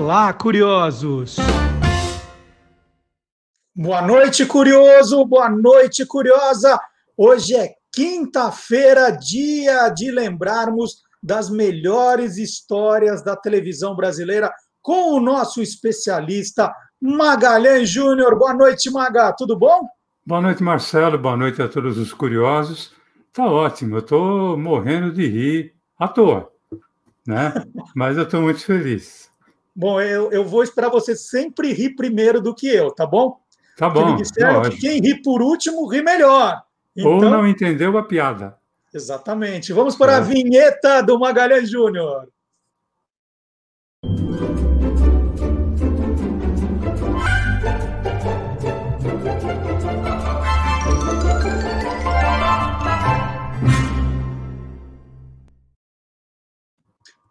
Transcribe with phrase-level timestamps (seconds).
[0.00, 1.34] Olá, curiosos!
[3.74, 5.24] Boa noite, curioso!
[5.24, 6.78] Boa noite, curiosa!
[7.16, 15.60] Hoje é quinta-feira, dia de lembrarmos das melhores histórias da televisão brasileira com o nosso
[15.60, 16.72] especialista
[17.02, 18.38] Magalhães Júnior.
[18.38, 19.32] Boa noite, Maga.
[19.32, 19.80] Tudo bom?
[20.24, 21.18] Boa noite, Marcelo.
[21.18, 22.92] Boa noite a todos os curiosos.
[23.32, 23.96] Tá ótimo.
[23.96, 26.48] Eu estou morrendo de rir à toa,
[27.26, 27.52] né?
[27.96, 29.27] Mas eu estou muito feliz.
[29.78, 33.38] Bom, eu, eu vou esperar você sempre rir primeiro do que eu, tá bom?
[33.76, 34.06] Tá bom.
[34.06, 36.60] Me disseram que quem ri por último ri melhor.
[36.96, 37.12] Então...
[37.12, 38.58] Ou não entendeu a piada.
[38.92, 39.72] Exatamente.
[39.72, 40.16] Vamos para é.
[40.16, 42.26] a vinheta do Magalhães Júnior.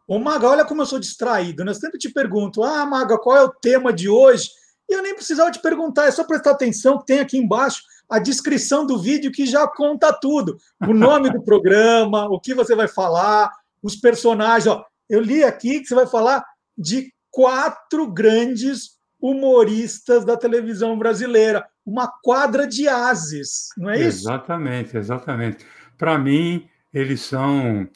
[0.08, 1.66] Ô, Maga, olha como eu sou distraído.
[1.66, 1.72] Né?
[1.72, 4.50] Eu sempre te pergunto, ah, Maga, qual é o tema de hoje?
[4.90, 8.20] E eu nem precisava te perguntar, é só prestar atenção que tem aqui embaixo a
[8.20, 10.58] descrição do vídeo que já conta tudo.
[10.88, 13.52] O nome do programa, o que você vai falar,
[13.84, 14.68] os personagens.
[14.68, 16.46] Ó, eu li aqui que você vai falar
[16.78, 21.68] de quatro grandes humoristas da televisão brasileira.
[21.86, 24.20] Uma quadra de ases, não é isso?
[24.20, 25.66] Exatamente, exatamente.
[25.98, 27.90] Para mim, eles são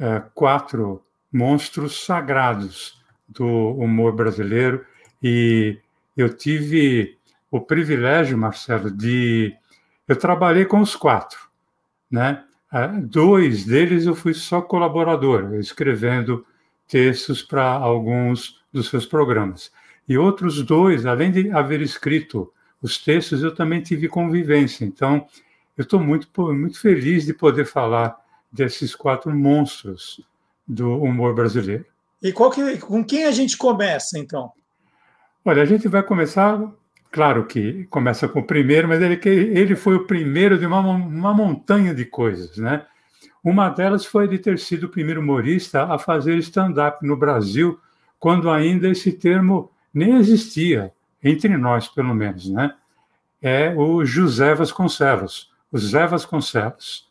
[0.00, 4.84] é, quatro monstros sagrados do humor brasileiro
[5.22, 5.78] e
[6.16, 7.16] eu tive
[7.50, 9.54] o privilégio, Marcelo, de
[10.06, 11.38] eu trabalhei com os quatro,
[12.10, 12.44] né?
[12.70, 16.44] Ah, dois deles eu fui só colaborador, escrevendo
[16.88, 19.70] textos para alguns dos seus programas.
[20.08, 24.84] E outros dois, além de haver escrito os textos, eu também tive convivência.
[24.84, 25.26] Então,
[25.76, 28.16] eu estou muito, muito feliz de poder falar
[28.50, 30.20] desses quatro monstros
[30.66, 31.84] do humor brasileiro.
[32.22, 34.52] E que, com quem a gente começa, então?
[35.44, 36.60] Olha, a gente vai começar,
[37.10, 41.34] claro que começa com o primeiro, mas ele, ele foi o primeiro de uma, uma
[41.34, 42.86] montanha de coisas, né?
[43.42, 47.80] Uma delas foi de ter sido o primeiro humorista a fazer stand-up no Brasil,
[48.20, 52.74] quando ainda esse termo nem existia, entre nós, pelo menos, né?
[53.40, 57.10] É o José Vasconcelos, o Zé Vasconcelos.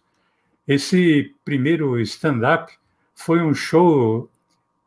[0.66, 2.72] Esse primeiro stand-up
[3.21, 4.29] foi um show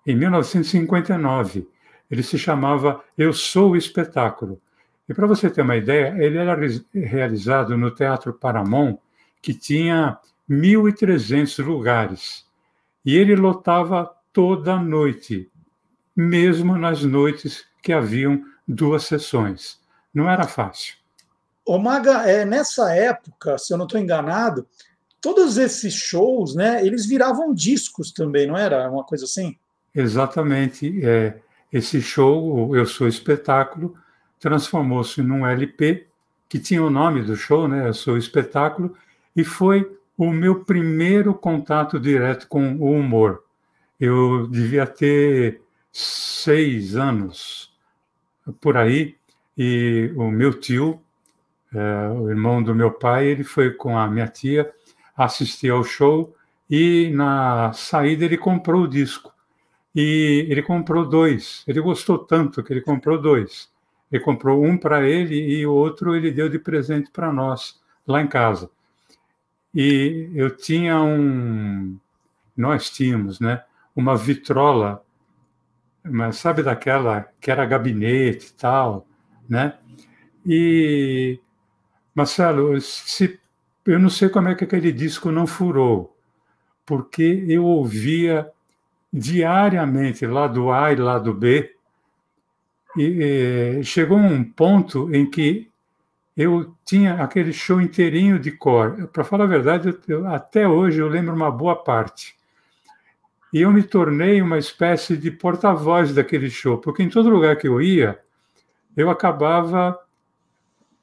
[0.07, 1.69] em 1959.
[2.11, 4.61] Ele se chamava Eu Sou o Espetáculo.
[5.09, 6.57] E para você ter uma ideia, ele era
[6.93, 8.99] realizado no Teatro Paramount,
[9.43, 10.19] que tinha
[10.49, 12.47] 1.300 lugares.
[13.05, 15.51] E ele lotava toda noite,
[16.17, 19.81] mesmo nas noites que haviam duas sessões.
[20.13, 20.95] Não era fácil.
[21.67, 24.67] Ô Maga, é, nessa época, se eu não estou enganado,
[25.25, 29.57] todos esses shows, né, eles viravam discos também, não era uma coisa assim?
[29.95, 31.03] Exatamente.
[31.03, 31.39] É,
[31.73, 33.97] esse show, Eu Sou Espetáculo,
[34.39, 36.07] transformou-se num LP
[36.47, 38.95] que tinha o nome do show, né, Eu Sou Espetáculo,
[39.35, 43.45] e foi o meu primeiro contato direto com o humor.
[43.99, 47.73] Eu devia ter seis anos
[48.61, 49.17] por aí,
[49.57, 51.01] e o meu tio,
[51.75, 54.71] é, o irmão do meu pai, ele foi com a minha tia
[55.17, 56.35] assistir ao show
[56.69, 59.33] e na saída ele comprou o disco.
[59.95, 61.63] E ele comprou dois.
[61.67, 63.71] Ele gostou tanto que ele comprou dois.
[64.11, 68.21] Ele comprou um para ele e o outro ele deu de presente para nós lá
[68.21, 68.71] em casa.
[69.75, 71.99] E eu tinha um,
[72.57, 73.65] nós tínhamos, né,
[73.95, 75.05] uma vitrola,
[76.05, 79.07] mas sabe daquela que era gabinete e tal,
[79.49, 79.79] né?
[80.47, 81.41] E
[82.15, 83.41] Marcelo, se
[83.87, 86.17] eu não sei como é que aquele disco não furou,
[86.87, 88.51] porque eu ouvia
[89.13, 91.75] diariamente lado A e lado B,
[92.97, 95.71] e, e chegou um ponto em que
[96.37, 99.09] eu tinha aquele show inteirinho de cor.
[99.09, 102.35] Para falar a verdade, eu, até hoje eu lembro uma boa parte.
[103.53, 107.69] E eu me tornei uma espécie de porta-voz daquele show, porque em todo lugar que
[107.69, 108.19] eu ia,
[108.97, 109.97] eu acabava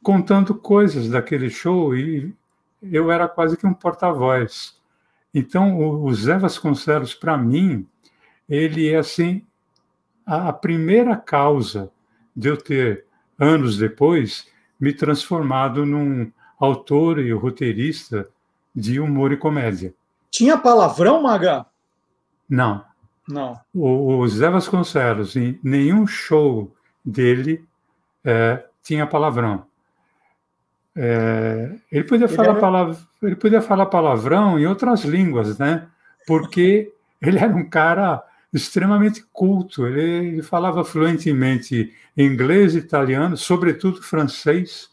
[0.03, 2.33] contando coisas daquele show e
[2.81, 4.79] eu era quase que um porta-voz.
[5.33, 7.87] Então, o, Zé Vasconcelos, para mim,
[8.49, 9.45] ele é assim
[10.25, 11.91] a, primeira causa
[12.35, 13.05] de eu ter,
[13.39, 14.47] anos depois,
[14.79, 18.29] me transformado num autor e roteirista
[18.75, 19.93] de humor e comédia.
[20.29, 21.65] Tinha palavrão, Maga?
[22.49, 22.83] Não.
[23.27, 23.59] Não.
[23.73, 26.73] O, o Zé Vasconcelos, em nenhum show
[27.03, 27.63] dele,
[28.23, 29.65] é, tinha palavrão.
[30.95, 32.59] É, ele podia ele falar era...
[32.59, 35.87] palavra, ele podia falar palavrão em outras línguas, né?
[36.27, 36.91] Porque
[37.21, 38.23] ele era um cara
[38.53, 39.87] extremamente culto.
[39.87, 44.89] Ele, ele falava fluentemente inglês, italiano, sobretudo francês.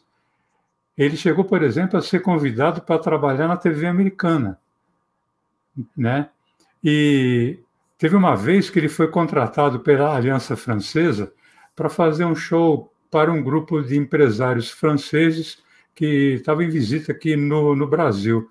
[0.96, 4.58] Ele chegou, por exemplo, a ser convidado para trabalhar na TV americana,
[5.96, 6.28] né?
[6.82, 7.58] E
[7.96, 11.32] teve uma vez que ele foi contratado pela Aliança Francesa
[11.74, 15.58] para fazer um show para um grupo de empresários franceses
[15.98, 18.48] que estava em visita aqui no, no Brasil.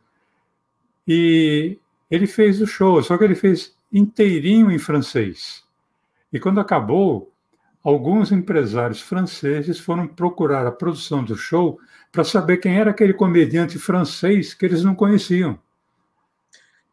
[1.07, 1.79] E
[2.11, 5.63] ele fez o show, só que ele fez inteirinho em francês.
[6.31, 7.31] E quando acabou,
[7.81, 11.79] alguns empresários franceses foram procurar a produção do show
[12.11, 15.57] para saber quem era aquele comediante francês que eles não conheciam.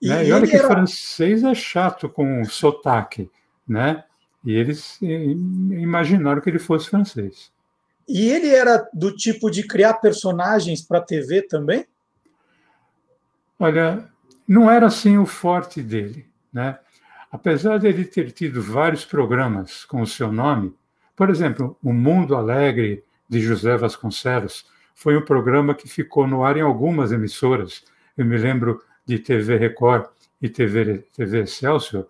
[0.01, 0.25] E, né?
[0.25, 0.69] e olha que era...
[0.69, 3.29] francês é chato com sotaque,
[3.67, 4.05] né?
[4.45, 7.53] E eles imaginaram que ele fosse francês.
[8.07, 11.87] E ele era do tipo de criar personagens para TV também?
[13.59, 14.09] Olha,
[14.47, 16.79] não era assim o forte dele, né?
[17.31, 20.75] Apesar de ele ter tido vários programas com o seu nome,
[21.17, 26.57] por exemplo, O Mundo Alegre de José Vasconcelos foi um programa que ficou no ar
[26.57, 27.83] em algumas emissoras.
[28.17, 30.07] Eu me lembro de TV Record
[30.41, 32.07] e TV, TV Excelsior.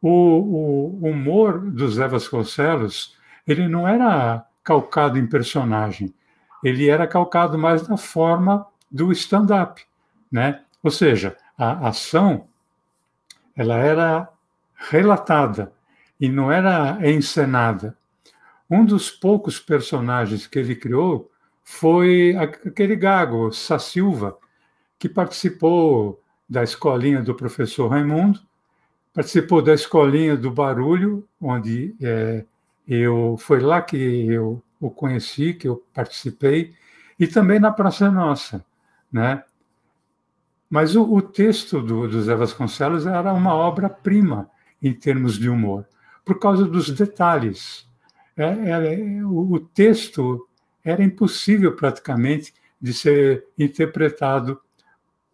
[0.00, 6.12] O, o humor do Zé Vasconcelos ele não era calcado em personagem,
[6.62, 9.80] ele era calcado mais na forma do stand-up,
[10.30, 10.62] né?
[10.82, 12.48] Ou seja, a ação
[13.54, 14.28] ela era
[14.74, 15.72] relatada
[16.20, 17.96] e não era encenada.
[18.68, 21.30] Um dos poucos personagens que ele criou
[21.62, 24.36] foi aquele gago, Sassilva,
[24.98, 28.40] que participou da escolinha do professor Raimundo,
[29.14, 32.44] participou da escolinha do Barulho, onde é,
[32.86, 36.74] eu foi lá que eu o conheci, que eu participei,
[37.18, 38.64] e também na Praça Nossa,
[39.10, 39.42] né?
[40.68, 44.50] Mas o, o texto do, do Zé Vasconcelos era uma obra-prima
[44.82, 45.86] em termos de humor,
[46.24, 47.88] por causa dos detalhes.
[48.36, 50.46] É, é, o, o texto
[50.84, 54.60] era impossível praticamente de ser interpretado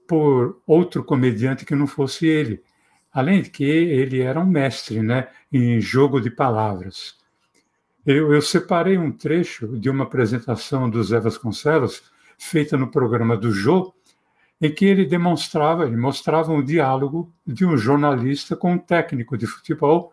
[0.06, 2.62] por outro comediante que não fosse ele.
[3.12, 7.16] Além de que ele era um mestre né, em jogo de palavras.
[8.04, 12.02] Eu, eu separei um trecho de uma apresentação do Zé Vasconcelos,
[12.36, 13.94] feita no programa do Jô,
[14.60, 19.46] em que ele demonstrava, ele mostrava um diálogo de um jornalista com um técnico de
[19.46, 20.12] futebol,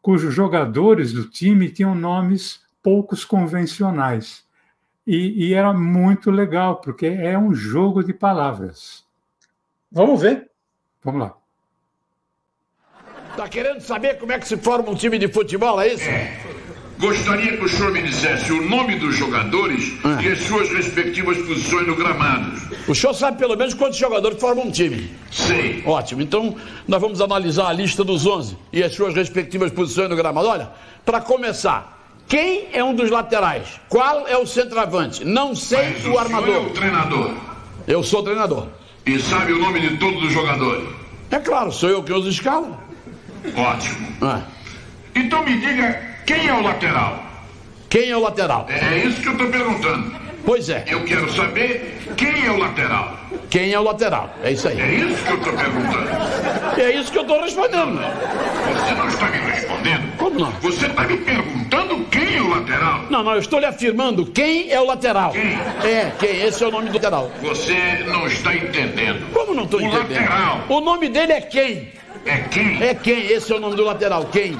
[0.00, 4.44] cujos jogadores do time tinham nomes poucos convencionais.
[5.06, 9.04] E, e, era muito legal, porque é um jogo de palavras.
[9.90, 10.48] Vamos ver.
[11.02, 11.36] Vamos lá.
[13.36, 16.08] Tá querendo saber como é que se forma um time de futebol, é isso?
[16.08, 16.59] É.
[17.00, 20.18] Gostaria que o senhor me dissesse o nome dos jogadores ah.
[20.22, 22.52] e as suas respectivas posições no gramado.
[22.86, 25.10] O senhor sabe pelo menos quantos jogadores formam um time?
[25.30, 25.82] Sei.
[25.86, 26.20] Ótimo.
[26.20, 26.56] Então,
[26.86, 30.46] nós vamos analisar a lista dos 11 e as suas respectivas posições no gramado.
[30.46, 30.70] Olha,
[31.02, 31.98] para começar,
[32.28, 33.80] quem é um dos laterais?
[33.88, 35.24] Qual é o centroavante?
[35.24, 36.54] Não sei Mas o, o armador.
[36.54, 37.34] é o treinador.
[37.88, 38.66] Eu sou treinador.
[39.06, 40.86] E sabe o nome de todos os jogadores?
[41.30, 42.78] É claro, sou eu que uso escala.
[43.56, 44.06] Ótimo.
[44.20, 44.42] Ah.
[45.14, 47.24] Então me diga quem é o lateral?
[47.88, 48.66] Quem é o lateral?
[48.68, 50.14] É isso que eu estou perguntando.
[50.44, 50.84] Pois é.
[50.86, 53.18] Eu quero saber quem é o lateral.
[53.50, 54.32] Quem é o lateral?
[54.44, 54.80] É isso aí.
[54.80, 56.08] É isso que eu estou perguntando.
[56.80, 57.98] É isso que eu estou respondendo.
[57.98, 60.16] Você não está me respondendo?
[60.18, 60.52] Como não?
[60.60, 63.06] Você está me perguntando quem é o lateral?
[63.10, 65.32] Não, não, eu estou lhe afirmando quem é o lateral.
[65.32, 65.58] Quem?
[65.82, 66.42] É, quem?
[66.42, 67.28] Esse é o nome do lateral.
[67.42, 69.32] Você não está entendendo.
[69.32, 70.10] Como não estou entendendo?
[70.10, 70.64] O lateral.
[70.68, 71.88] O nome dele é quem?
[72.24, 72.82] É quem?
[72.82, 73.26] É quem?
[73.32, 74.26] Esse é o nome do lateral.
[74.26, 74.58] Quem?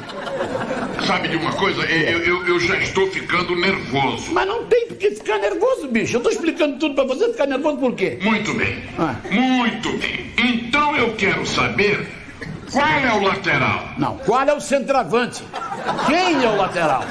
[1.07, 1.83] Sabe de uma coisa?
[1.83, 4.33] Eu, eu, eu já estou ficando nervoso.
[4.33, 6.17] Mas não tem por que ficar nervoso, bicho.
[6.17, 8.19] Eu estou explicando tudo para você ficar nervoso por quê?
[8.23, 8.83] Muito bem.
[8.99, 9.15] Ah.
[9.31, 10.33] Muito bem.
[10.39, 12.09] Então eu quero saber
[12.71, 13.89] qual é o lateral?
[13.99, 15.43] Não, qual é o centroavante?
[16.07, 17.03] Quem é o lateral?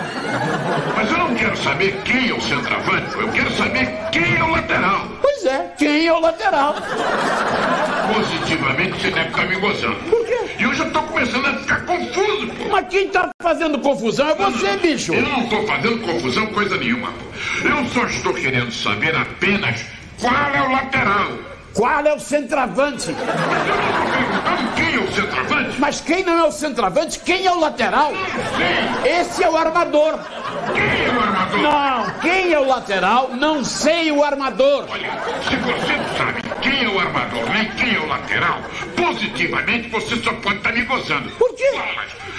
[0.95, 4.51] Mas eu não quero saber quem é o centroavante, eu quero saber quem é o
[4.51, 5.01] lateral.
[5.21, 6.75] Pois é, quem é o lateral?
[8.13, 9.95] Positivamente você deve estar me gozando.
[10.09, 10.39] Por quê?
[10.59, 12.69] E eu já estou começando a ficar confuso, pô.
[12.71, 15.13] Mas quem está fazendo confusão é você, bicho.
[15.13, 17.67] Eu não estou fazendo confusão coisa nenhuma, pô.
[17.67, 19.85] Eu só estou querendo saber apenas
[20.19, 21.49] qual é o lateral.
[21.73, 23.15] Qual é o centroavante?
[24.75, 25.79] Quem é o centroavante?
[25.79, 27.19] Mas quem não é o centroavante?
[27.19, 28.11] Quem é o lateral?
[29.05, 30.19] Esse é o armador.
[30.73, 31.61] Quem é o armador?
[31.61, 33.29] Não, quem é o lateral?
[33.33, 34.87] Não sei o armador.
[34.89, 35.11] Olha,
[35.47, 38.59] se você não sabe quem é o armador nem quem é o lateral,
[38.95, 41.29] positivamente você só pode estar me gozando.
[41.31, 41.69] Por quê?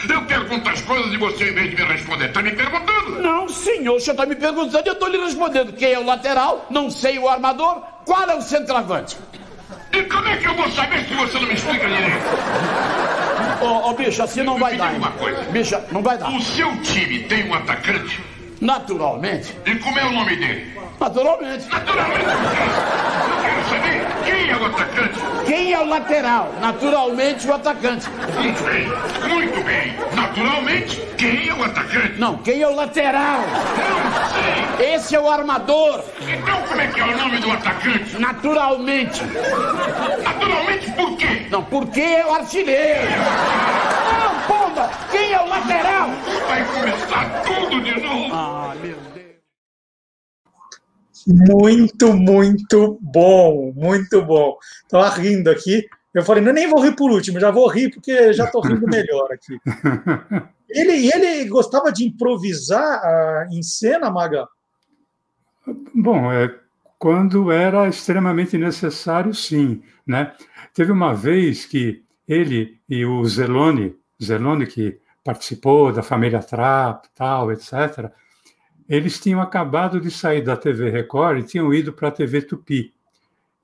[0.09, 3.21] Eu pergunto as coisas e você, em vez de me responder, está me perguntando.
[3.21, 5.73] Não, senhor, o senhor está me perguntando e eu estou lhe respondendo.
[5.75, 6.67] Quem é o lateral?
[6.71, 7.83] Não sei o armador.
[8.05, 9.17] Qual é o centroavante?
[9.93, 12.25] E como é que eu vou saber se você não me explica direito?
[13.61, 14.93] Ô, ô, bicho, assim não vai dar.
[14.95, 15.43] uma coisa.
[15.50, 16.31] Bicha, não vai dar.
[16.31, 18.21] O seu time tem um atacante?
[18.61, 19.55] Naturalmente.
[19.67, 20.73] E como é o nome dele?
[21.00, 21.66] Naturalmente.
[21.69, 22.25] Naturalmente.
[22.25, 25.21] Eu quero saber quem é o atacante.
[25.47, 26.54] Quem é o lateral?
[26.61, 28.07] Naturalmente o atacante.
[28.11, 28.87] Muito bem,
[29.28, 29.97] muito bem.
[30.14, 32.21] Naturalmente, quem é o atacante?
[32.21, 33.40] Não, quem é o lateral?
[33.40, 34.95] Não sei.
[34.95, 36.04] Esse é o armador.
[36.21, 38.19] Então como é que é o nome do atacante?
[38.19, 39.23] Naturalmente.
[40.23, 41.47] Naturalmente por quê?
[41.50, 43.09] Não, porque é o artilheiro.
[44.12, 44.90] Não, pomba!
[45.11, 46.11] Quem é o lateral?
[46.47, 48.35] Vai começar tudo de novo.
[48.35, 48.60] Ah.
[51.33, 54.59] Muito, muito bom, muito bom.
[54.83, 55.87] Estava rindo aqui.
[56.13, 58.87] Eu falei, não, nem vou rir por último, já vou rir porque já estou rindo
[58.87, 59.59] melhor aqui.
[60.73, 64.47] Ele, ele gostava de improvisar ah, em cena, Maga?
[65.93, 66.55] Bom, é,
[66.97, 69.83] quando era extremamente necessário, sim.
[70.07, 70.33] Né?
[70.73, 77.51] Teve uma vez que ele e o Zelone, Zelone que participou da família Trapp, tal,
[77.51, 78.13] etc.,
[78.91, 82.93] eles tinham acabado de sair da TV Record e tinham ido para a TV Tupi.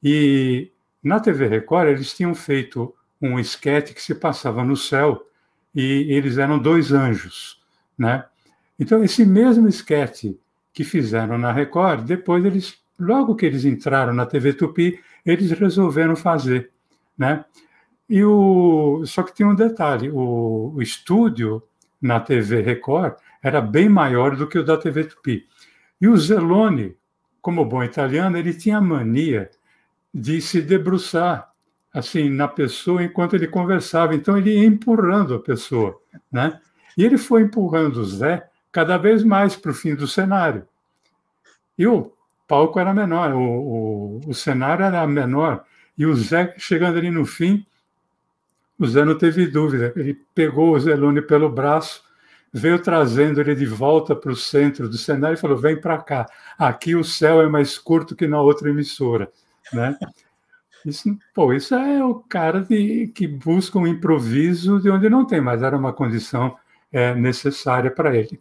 [0.00, 0.70] E
[1.02, 5.26] na TV Record eles tinham feito um esquete que se passava no céu
[5.74, 7.60] e eles eram dois anjos,
[7.98, 8.24] né?
[8.78, 10.38] Então esse mesmo esquete
[10.72, 16.14] que fizeram na Record, depois eles, logo que eles entraram na TV Tupi, eles resolveram
[16.14, 16.70] fazer,
[17.18, 17.44] né?
[18.08, 21.60] E o só que tinha um detalhe, o, o estúdio
[22.00, 25.46] na TV Record era bem maior do que o da TV Tupi.
[26.00, 26.96] E o Zelone,
[27.40, 29.48] como bom italiano, ele tinha a mania
[30.12, 31.52] de se debruçar
[31.94, 34.16] assim na pessoa enquanto ele conversava.
[34.16, 35.96] Então ele ia empurrando a pessoa,
[36.30, 36.58] né?
[36.98, 40.66] E ele foi empurrando o Zé cada vez mais para o fim do cenário.
[41.78, 42.12] E o
[42.48, 45.64] palco era menor, o, o, o cenário era menor.
[45.96, 47.64] E o Zé, chegando ali no fim,
[48.76, 49.92] o Zé não teve dúvida.
[49.94, 52.05] Ele pegou o Zelone pelo braço,
[52.56, 56.26] veio trazendo ele de volta para o centro do cenário e falou: vem para cá.
[56.58, 59.30] Aqui o céu é mais curto que na outra emissora.
[59.72, 59.96] Né?
[60.84, 65.40] Isso, pô, isso é o cara de, que busca um improviso de onde não tem,
[65.40, 66.56] mas era uma condição
[66.90, 68.40] é, necessária para ele.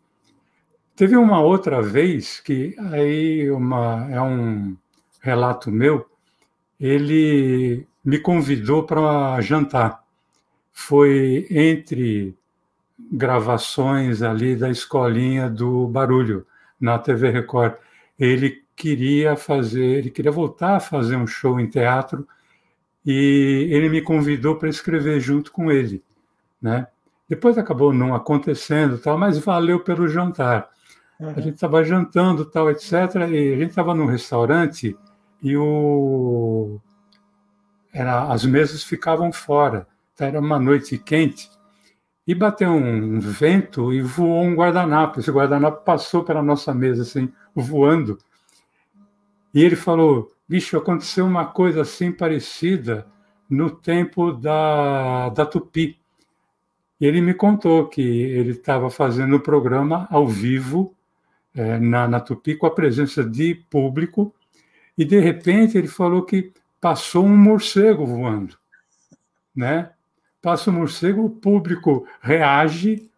[0.95, 4.77] Teve uma outra vez que aí uma, é um
[5.19, 6.07] relato meu,
[6.79, 10.03] ele me convidou para jantar.
[10.71, 12.37] Foi entre
[13.11, 16.45] gravações ali da escolinha do Barulho
[16.79, 17.73] na TV Record.
[18.19, 22.27] Ele queria fazer, ele queria voltar a fazer um show em teatro
[23.05, 26.03] e ele me convidou para escrever junto com ele,
[26.61, 26.87] né?
[27.27, 30.69] Depois acabou não acontecendo, tal, mas valeu pelo jantar.
[31.19, 31.29] Uhum.
[31.29, 32.91] A gente estava jantando, tal, etc.
[33.29, 34.95] E a gente estava num restaurante
[35.41, 36.79] e o
[37.93, 39.87] era as mesas ficavam fora.
[40.13, 41.49] Então, era uma noite quente
[42.27, 45.19] e bateu um vento e voou um guardanapo.
[45.19, 48.17] Esse guardanapo passou pela nossa mesa assim, voando.
[49.53, 53.05] E ele falou: bicho, aconteceu uma coisa assim parecida
[53.49, 55.99] no tempo da, da Tupi.
[56.99, 60.95] E ele me contou que ele estava fazendo o programa ao vivo
[61.53, 64.33] é, na, na Tupi com a presença de público
[64.97, 68.57] e de repente ele falou que passou um morcego voando,
[69.55, 69.91] né?
[70.45, 73.09] Passa um morcego, o público reage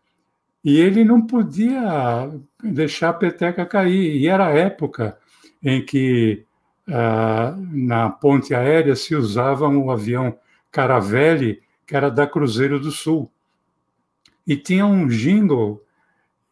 [0.63, 2.31] e ele não podia
[2.63, 4.15] deixar a peteca cair.
[4.15, 5.17] E era a época
[5.61, 6.45] em que
[6.87, 10.39] ah, na ponte aérea se usava um avião
[10.71, 13.29] Caravelle, que era da Cruzeiro do Sul.
[14.47, 15.83] E tinha um jingle,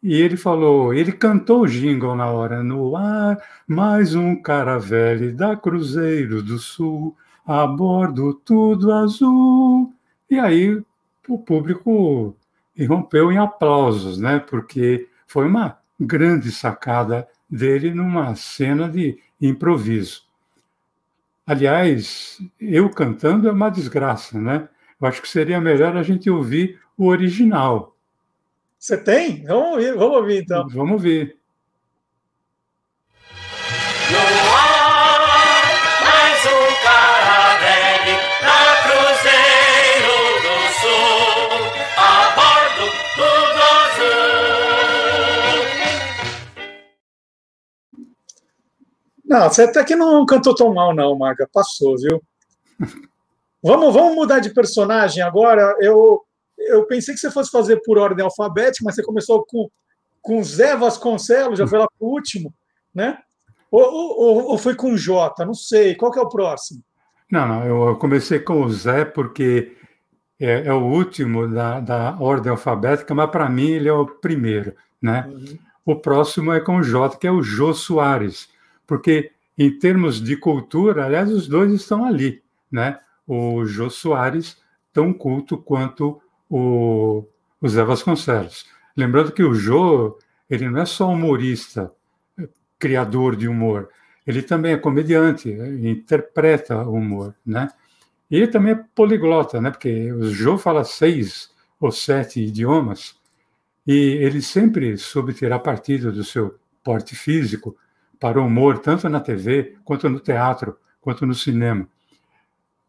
[0.02, 5.56] e ele falou, ele cantou o jingle na hora, no ar, mais um Caravelle da
[5.56, 7.16] Cruzeiro do Sul,
[7.46, 9.65] a bordo tudo azul.
[10.30, 10.82] E aí
[11.28, 12.36] o público
[12.76, 14.38] irrompeu em aplausos, né?
[14.38, 20.26] Porque foi uma grande sacada dele numa cena de improviso.
[21.46, 24.68] Aliás, eu cantando é uma desgraça, né?
[25.00, 27.96] Eu acho que seria melhor a gente ouvir o original.
[28.78, 29.44] Você tem?
[29.44, 30.68] Vamos ouvir, vamos ouvir então.
[30.68, 31.35] Vamos ouvir.
[49.26, 51.48] Não, você até que não cantou tão mal, não, Maga.
[51.52, 52.22] Passou, viu?
[53.62, 55.76] vamos, vamos mudar de personagem agora.
[55.80, 56.22] Eu,
[56.58, 59.68] eu pensei que você fosse fazer por ordem alfabética, mas você começou com,
[60.22, 62.54] com Zé Vasconcelos, já foi lá para o último,
[62.94, 63.18] né?
[63.70, 65.44] Ou, ou, ou, foi com J?
[65.44, 65.96] Não sei.
[65.96, 66.82] Qual que é o próximo?
[67.30, 67.64] Não, não.
[67.64, 69.76] Eu comecei com o Zé porque
[70.38, 74.74] é, é o último da, da ordem alfabética, mas para mim ele é o primeiro,
[75.02, 75.26] né?
[75.28, 75.58] Uhum.
[75.84, 78.48] O próximo é com o J, que é o Jô Soares,
[78.86, 82.98] porque em termos de cultura, aliás, os dois estão ali, né?
[83.26, 84.58] O Jô Soares,
[84.92, 87.24] tão culto quanto o,
[87.60, 88.66] o Zé Vasconcelos.
[88.96, 91.92] Lembrando que o Jô, ele não é só humorista,
[92.78, 93.88] criador de humor,
[94.26, 97.68] ele também é comediante, interpreta humor, né?
[98.30, 99.70] E ele também é poliglota, né?
[99.70, 101.50] Porque o Jô fala seis
[101.80, 103.16] ou sete idiomas
[103.86, 107.76] e ele sempre soube tirar partido do seu porte físico
[108.18, 111.88] para o humor, tanto na TV, quanto no teatro, quanto no cinema.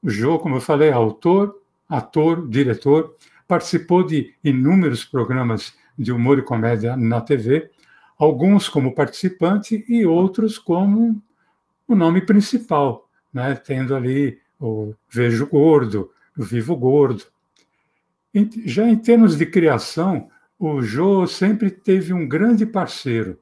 [0.02, 1.56] O Jô, como eu falei, é autor,
[1.88, 3.16] ator, diretor,
[3.48, 7.70] participou de inúmeros programas de humor e comédia na TV,
[8.18, 11.22] alguns como participante e outros como
[11.88, 13.56] o nome principal, né?
[13.56, 17.24] tendo ali o Vejo Gordo, o Vivo Gordo.
[18.66, 20.30] Já em termos de criação,
[20.60, 23.40] o Jô sempre teve um grande parceiro,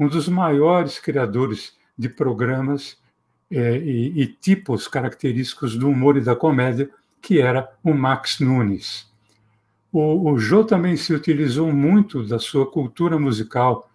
[0.00, 2.96] um dos maiores criadores de programas
[3.50, 6.88] é, e, e, tipos característicos do humor e da comédia,
[7.20, 9.12] que era o Max Nunes.
[9.92, 13.90] O, o Jô também se utilizou muito da sua cultura musical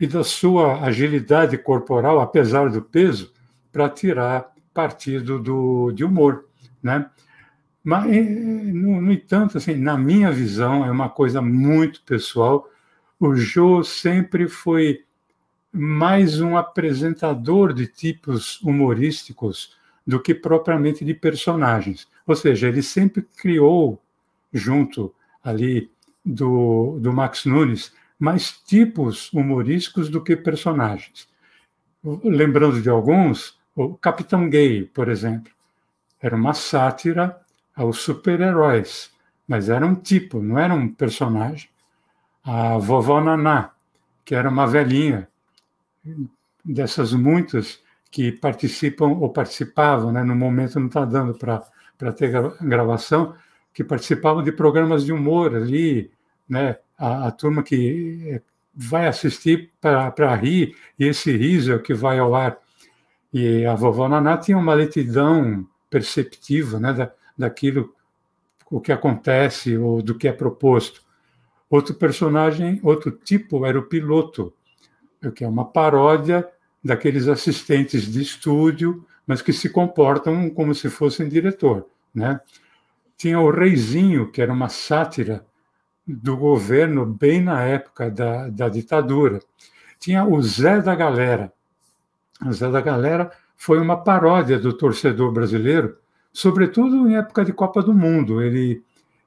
[0.00, 3.32] e da sua agilidade corporal, apesar do peso,
[3.70, 6.46] para tirar partido do, de humor,
[6.82, 7.08] né?
[7.84, 12.68] Mas, no, no entanto, assim, na minha visão, é uma coisa muito pessoal.
[13.20, 15.04] O Jô sempre foi
[15.78, 22.08] mais um apresentador de tipos humorísticos do que propriamente de personagens.
[22.26, 24.02] Ou seja, ele sempre criou,
[24.52, 25.90] junto ali
[26.24, 31.28] do, do Max Nunes, mais tipos humorísticos do que personagens.
[32.24, 35.52] Lembrando de alguns, o Capitão Gay, por exemplo,
[36.20, 37.40] era uma sátira
[37.76, 39.12] aos super-heróis,
[39.46, 41.68] mas era um tipo, não era um personagem.
[42.42, 43.70] A vovó Naná,
[44.24, 45.27] que era uma velhinha,
[46.64, 53.34] dessas muitas que participam ou participavam, né, no momento não está dando para ter gravação,
[53.72, 56.10] que participavam de programas de humor ali,
[56.48, 58.42] né, a, a turma que eh,
[58.74, 62.58] vai assistir para rir, e esse riso é o que vai ao ar.
[63.32, 67.94] E a vovó Naná tinha uma letidão perceptiva né, da, daquilo
[68.70, 71.02] o que acontece ou do que é proposto.
[71.70, 74.52] Outro personagem, outro tipo era o piloto,
[75.34, 76.48] que é uma paródia
[76.82, 82.40] daqueles assistentes de estúdio, mas que se comportam como se fossem diretor, né?
[83.16, 85.44] Tinha o Reizinho, que era uma sátira
[86.06, 89.40] do governo bem na época da, da ditadura.
[89.98, 91.52] Tinha o Zé da Galera.
[92.46, 95.98] O Zé da Galera foi uma paródia do torcedor brasileiro,
[96.32, 98.40] sobretudo em época de Copa do Mundo.
[98.40, 98.82] Ele,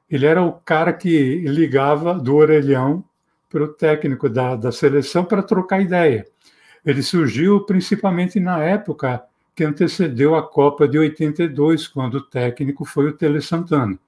[0.09, 3.03] ele era o cara que ligava do orelhão
[3.51, 6.25] para o técnico da, da seleção para trocar ideia.
[6.85, 9.21] Ele surgiu principalmente na época
[9.53, 13.99] que antecedeu a Copa de 82, quando o técnico foi o Tele Santana.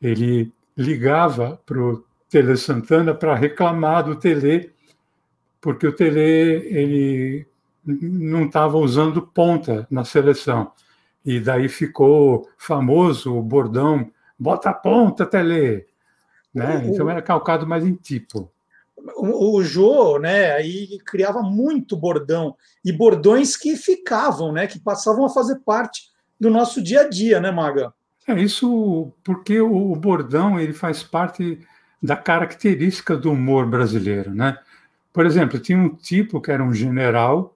[0.00, 4.72] Ele ligava para o Tele Santana para reclamar do Tele,
[5.60, 7.46] porque o Tele ele
[7.84, 10.72] não estava usando ponta na seleção.
[11.24, 15.86] E daí ficou famoso o bordão, bota a ponta, Tele.
[16.56, 16.86] Né?
[16.86, 18.50] Então era calcado mais em tipo.
[19.14, 25.26] O, o Jô, né, aí criava muito bordão e bordões que ficavam, né, que passavam
[25.26, 27.92] a fazer parte do nosso dia a dia, né, Maga?
[28.26, 31.60] É isso porque o, o bordão ele faz parte
[32.02, 34.58] da característica do humor brasileiro, né?
[35.12, 37.54] Por exemplo, tinha um tipo que era um general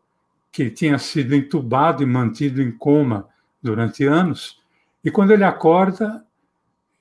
[0.52, 3.28] que tinha sido entubado e mantido em coma
[3.62, 4.60] durante anos,
[5.02, 6.24] e quando ele acorda,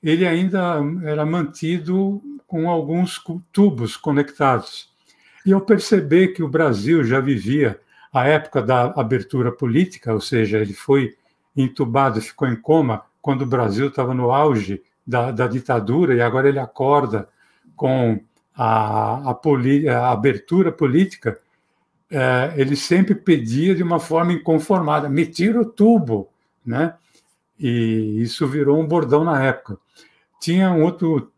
[0.02, 4.90] ele ainda era mantido com alguns tubos conectados.
[5.44, 7.78] E eu percebi que o Brasil já vivia
[8.12, 11.16] a época da abertura política, ou seja, ele foi
[11.56, 16.48] entubado, ficou em coma quando o Brasil estava no auge da, da, ditadura e agora
[16.48, 17.28] ele acorda
[17.76, 18.20] com
[18.54, 21.38] a, a, poli, a abertura política.
[22.10, 26.28] É, ele sempre pedia de uma forma inconformada: me tira o tubo,
[26.64, 26.94] né?
[27.60, 29.78] E isso virou um bordão na época.
[30.40, 31.30] Tinha um outro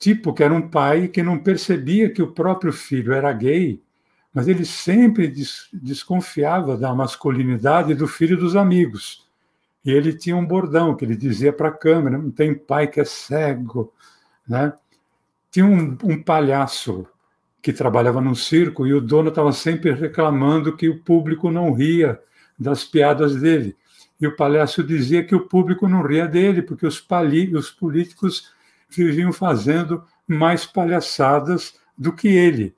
[0.00, 3.80] tipo que era um pai que não percebia que o próprio filho era gay,
[4.34, 9.28] mas ele sempre des desconfiava da masculinidade do filho dos amigos.
[9.84, 13.00] E ele tinha um bordão que ele dizia para a câmera: não tem pai que
[13.00, 13.92] é cego.
[14.48, 14.72] Né?
[15.52, 17.06] Tinha um, um palhaço
[17.62, 22.20] que trabalhava num circo e o dono estava sempre reclamando que o público não ria
[22.58, 23.76] das piadas dele.
[24.20, 28.52] E o palhaço dizia que o público não ria dele, porque os, pali, os políticos
[28.88, 32.74] viviam fazendo mais palhaçadas do que ele.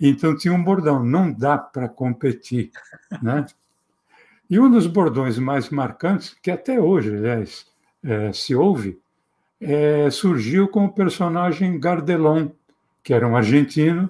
[0.00, 2.70] Então tinha um bordão, não dá para competir.
[3.20, 3.44] Né?
[4.48, 7.66] E um dos bordões mais marcantes, que até hoje, aliás,
[8.04, 9.00] é, se ouve,
[9.60, 12.50] é, surgiu com o personagem Gardelon,
[13.02, 14.08] que era um argentino,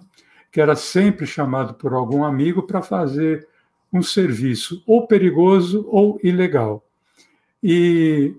[0.53, 3.49] que era sempre chamado por algum amigo para fazer
[3.93, 6.85] um serviço ou perigoso ou ilegal.
[7.63, 8.35] E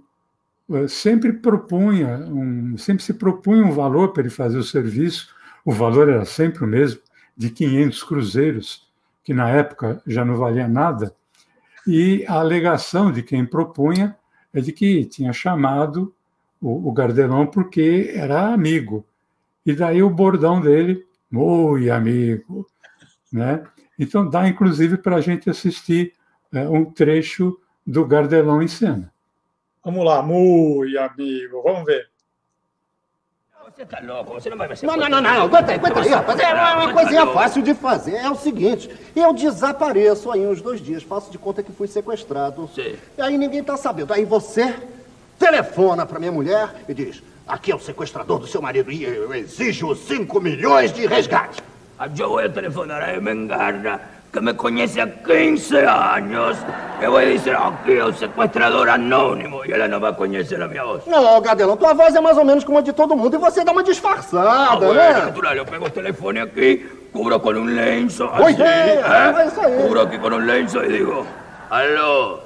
[0.71, 5.29] eh, sempre propunha, um, sempre se propunha um valor para ele fazer o serviço,
[5.65, 7.01] o valor era sempre o mesmo,
[7.35, 8.87] de 500 cruzeiros,
[9.23, 11.13] que na época já não valia nada,
[11.85, 14.15] e a alegação de quem propunha
[14.53, 16.13] é de que tinha chamado
[16.61, 19.05] o, o porque era amigo.
[19.65, 22.67] E daí o bordão dele, muito amigo,
[23.31, 23.63] né?
[24.01, 26.13] Então dá inclusive para a gente assistir
[26.51, 29.13] é, um trecho do Gardelão em cena.
[29.85, 32.09] Vamos lá, muito amigo, vamos ver.
[33.75, 36.39] Você tá louco, você não vai Não, não, não, não, aguenta aí, aguenta aí, rapaz.
[36.39, 38.15] É uma coisinha fácil de fazer.
[38.15, 42.69] É o seguinte, eu desapareço aí uns dois dias, faço de conta que fui sequestrado.
[42.73, 42.95] Sim.
[43.17, 44.13] E aí ninguém tá sabendo.
[44.13, 44.75] Aí você
[45.37, 49.33] telefona pra minha mulher e diz, aqui é o sequestrador do seu marido e eu
[49.33, 51.61] exijo 5 milhões de resgate.
[52.01, 53.99] Ah, Yo voy a telefonar a Mengarra,
[54.33, 56.57] que me conoce há 15 anos.
[56.99, 60.83] Eu vou dizer aqui é o sequestrador anônimo e ela não vai conhecer a minha
[60.83, 61.05] voz.
[61.05, 63.63] Não, Gadelão, tua voz é mais ou menos como a de todo mundo e você
[63.63, 65.13] dá uma disfarçada, Ah, bueno, né?
[65.13, 69.45] natural, eu pego o telefone aqui, cubro com um lenço, Boa assim, é ¿eh?
[69.47, 69.77] isso aí.
[69.83, 71.27] Cubro aqui com um lenço e digo,
[71.69, 72.39] alô,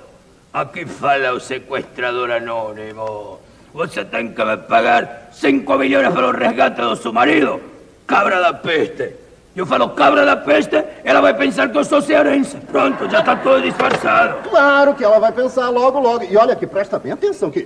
[0.53, 3.39] aqui fala o sequestrador anônimo.
[3.73, 7.61] Você tem que me pagar 5 milhões para o resgate do seu marido,
[8.05, 9.23] cabra da peste.
[9.55, 12.57] Eu falo cabra da peste, ela vai pensar que eu sou cearense.
[12.57, 14.49] Pronto, já está tudo disfarçado.
[14.49, 16.25] Claro que ela vai pensar logo, logo.
[16.25, 17.65] E olha aqui, presta bem atenção que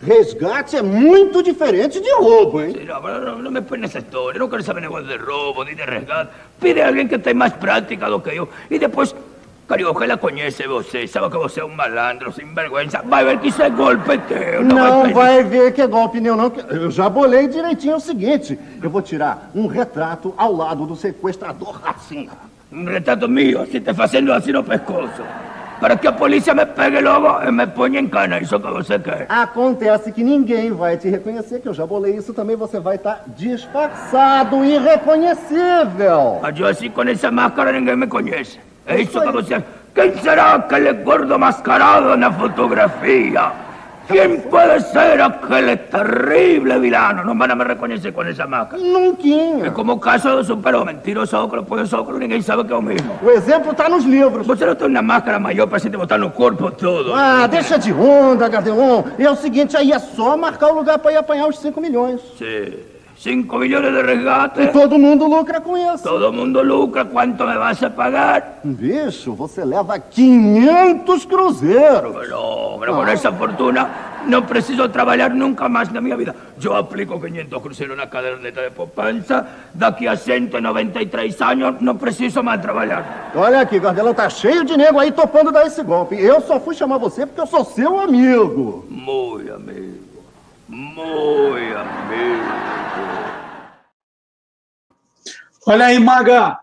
[0.00, 2.72] resgate é muito diferente de roubo, hein?
[2.86, 4.38] No, pero no, no me põe nessa história.
[4.38, 6.30] Não quero saber negócio de roubo, nem de resgate.
[6.60, 8.48] Pide a alguém que tem mais prática do que eu.
[8.70, 9.12] E depois,
[9.68, 13.02] Carioca, ela conhece você, sabe que você é um malandro, sem vergüenza.
[13.04, 14.62] Vai ver que isso é golpe teu.
[14.62, 16.52] Não vai vai ver que é golpe nenhum, não.
[16.70, 18.58] Eu já bolei direitinho o seguinte.
[18.82, 22.28] Eu vou tirar um retrato ao lado do sequestrador, assim.
[22.72, 25.22] Um retrato meu, assim, te fazendo assim no pescoço.
[25.80, 28.98] Para que a polícia me pegue logo e me ponha em cana, isso que você
[28.98, 29.26] quer.
[29.28, 32.56] Acontece que ninguém vai te reconhecer, que eu já bolei isso também.
[32.56, 36.38] Você vai estar disfarçado, irreconhecível.
[36.40, 38.58] Mas eu assim, com essa máscara, ninguém me conhece.
[38.86, 39.62] É isso que você...
[39.94, 43.50] Quem será aquele gordo mascarado na fotografia?
[44.06, 47.24] Quem pode ser aquele terrível vilano?
[47.24, 48.80] Não van a me reconhecer com essa máscara.
[48.80, 49.70] É Nunquinha.
[49.72, 50.98] como o caso do super-homem.
[51.02, 53.18] Tira os óculos, põe os óculos, ninguém sabe que é o mesmo.
[53.20, 54.46] O exemplo tá nos livros.
[54.46, 57.12] Você não tem uma máscara maior para se botar no corpo todo.
[57.14, 59.02] Ah, deixa de onda, Gadelon.
[59.18, 61.80] E é o seguinte, aí é só marcar o lugar para ir apanhar os 5
[61.80, 62.20] milhões.
[62.38, 62.95] Sí.
[63.18, 64.66] 5 millones de resgate.
[64.72, 66.04] Todo mundo lucra com isso.
[66.04, 67.06] Todo mundo lucra.
[67.06, 68.60] ¿Cuánto me vas a pagar?
[68.62, 72.14] Bicho, você leva 500 cruzeiros.
[72.20, 73.88] Pero, pero con esa fortuna
[74.26, 76.34] no preciso trabalhar nunca más na minha vida.
[76.62, 79.46] Eu aplico 500 cruzeiros na caderneta de poupança.
[79.72, 83.32] Daqui a 193 anos não preciso mais trabalhar.
[83.34, 86.16] Olha aqui, Gardelão, tá cheio de nego aí topando dar esse golpe.
[86.16, 88.84] Eu só fui chamar você porque eu sou seu amigo.
[88.90, 90.05] Muy amigo.
[90.68, 92.44] Muy amigo.
[95.66, 96.58] Olha aí, Maga.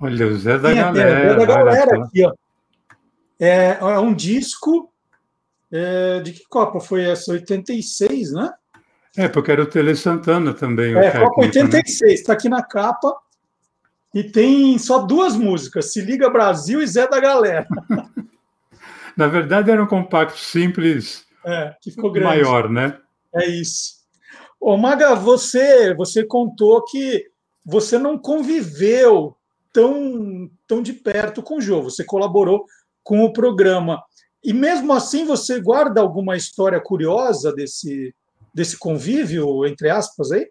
[0.00, 1.10] Olha, o Zé da Galera.
[1.10, 2.32] é da galera aqui, ó.
[3.40, 4.92] É, é um disco
[5.72, 7.32] é, de que Copa foi essa?
[7.32, 8.52] 86, né?
[9.16, 10.94] É, porque era o Tele Santana também.
[10.94, 11.46] o É, técnico, Copa né?
[11.48, 13.14] 86, está aqui na capa.
[14.14, 17.66] E tem só duas músicas: Se Liga Brasil e Zé da Galera.
[19.16, 22.28] Na verdade, era um compacto simples, É, que ficou grande.
[22.28, 22.98] maior, né?
[23.34, 23.94] É isso.
[24.60, 27.24] Ô, Maga, você, você contou que
[27.64, 29.34] você não conviveu
[29.72, 32.66] tão, tão de perto com o Jô, você colaborou
[33.02, 34.02] com o programa.
[34.44, 38.14] E mesmo assim, você guarda alguma história curiosa desse,
[38.52, 40.46] desse convívio, entre aspas, aí?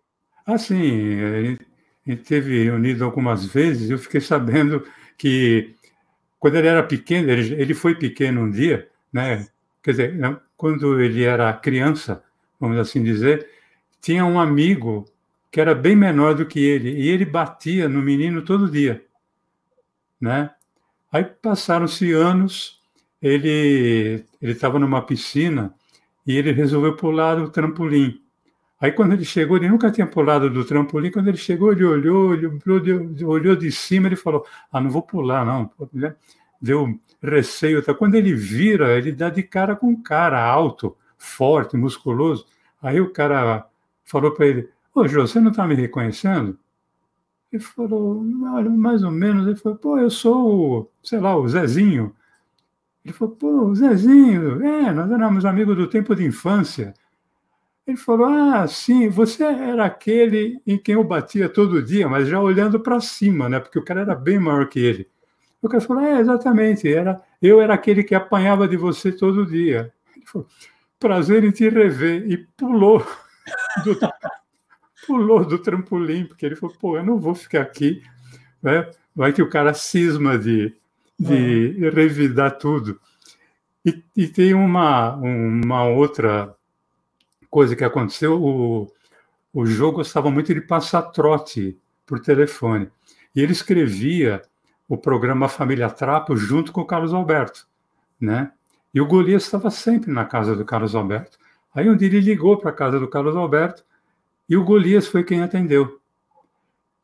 [0.45, 4.83] Ah, sim, a gente teve reunido algumas vezes, eu fiquei sabendo
[5.17, 5.75] que
[6.39, 9.45] quando ele era pequeno, ele, ele foi pequeno um dia, né?
[9.87, 12.21] Quer dizer, não, quando ele era criança,
[12.59, 13.47] vamos assim dizer,
[14.01, 15.05] tinha um amigo
[15.49, 19.01] que era bem menor do que ele, e ele batia no menino todo dia,
[20.19, 20.49] né?
[21.09, 22.81] Aí passaram-se anos,
[23.21, 25.73] ele estava numa piscina
[26.25, 28.21] e ele resolveu pular do trampolim.
[28.81, 31.11] Aí quando ele chegou, ele nunca tinha pulado do trampolim.
[31.11, 35.01] Quando ele chegou, ele olhou, ele olhou olhou de cima, ele falou: "Ah, não vou
[35.01, 35.71] pular não".
[36.61, 37.83] Deu receio.
[37.83, 37.93] Tá?
[37.93, 42.45] Quando ele vira, ele dá de cara com um cara alto, forte, musculoso.
[42.81, 43.67] Aí o cara
[44.03, 46.57] falou para ele: Ô, Jô, você não está me reconhecendo?
[47.51, 49.47] Ele falou, olha, mais ou menos.
[49.47, 52.13] Ele falou, pô, eu sou, o, sei lá, o Zezinho.
[53.05, 56.93] Ele falou, pô, Zezinho, é, nós éramos amigos do tempo de infância.
[57.85, 62.39] Ele falou, ah, sim, você era aquele em quem eu batia todo dia, mas já
[62.41, 63.59] olhando para cima, né?
[63.61, 65.09] Porque o cara era bem maior que ele.
[65.61, 69.91] O cara falou, é, exatamente, era, eu era aquele que apanhava de você todo dia.
[70.15, 70.47] Ele falou,
[70.99, 72.29] prazer em te rever.
[72.29, 73.05] E pulou
[73.83, 73.97] do,
[75.05, 78.01] pulou do trampolim, porque ele falou, pô, eu não vou ficar aqui,
[78.61, 78.89] né?
[79.17, 80.75] vai que o cara cisma de,
[81.19, 81.89] de é.
[81.89, 82.99] revidar tudo.
[83.83, 86.55] E, e, tem uma, uma outra
[87.49, 88.93] coisa que aconteceu, o,
[89.51, 92.89] o jogo gostava muito de passar trote por telefone,
[93.35, 94.41] e ele escrevia
[94.87, 97.67] o programa Família Trapo junto com o Carlos Alberto,
[98.19, 98.51] né?
[98.93, 101.37] E o Golias estava sempre na casa do Carlos Alberto.
[101.75, 103.83] Aí um dia ele ligou para a casa do Carlos Alberto
[104.49, 105.99] e o Golias foi quem atendeu.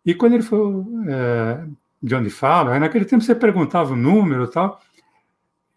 [0.06, 0.60] E quando ele foi
[1.08, 1.66] é,
[2.02, 4.82] de onde fala, naquele tempo você perguntava o número e tal,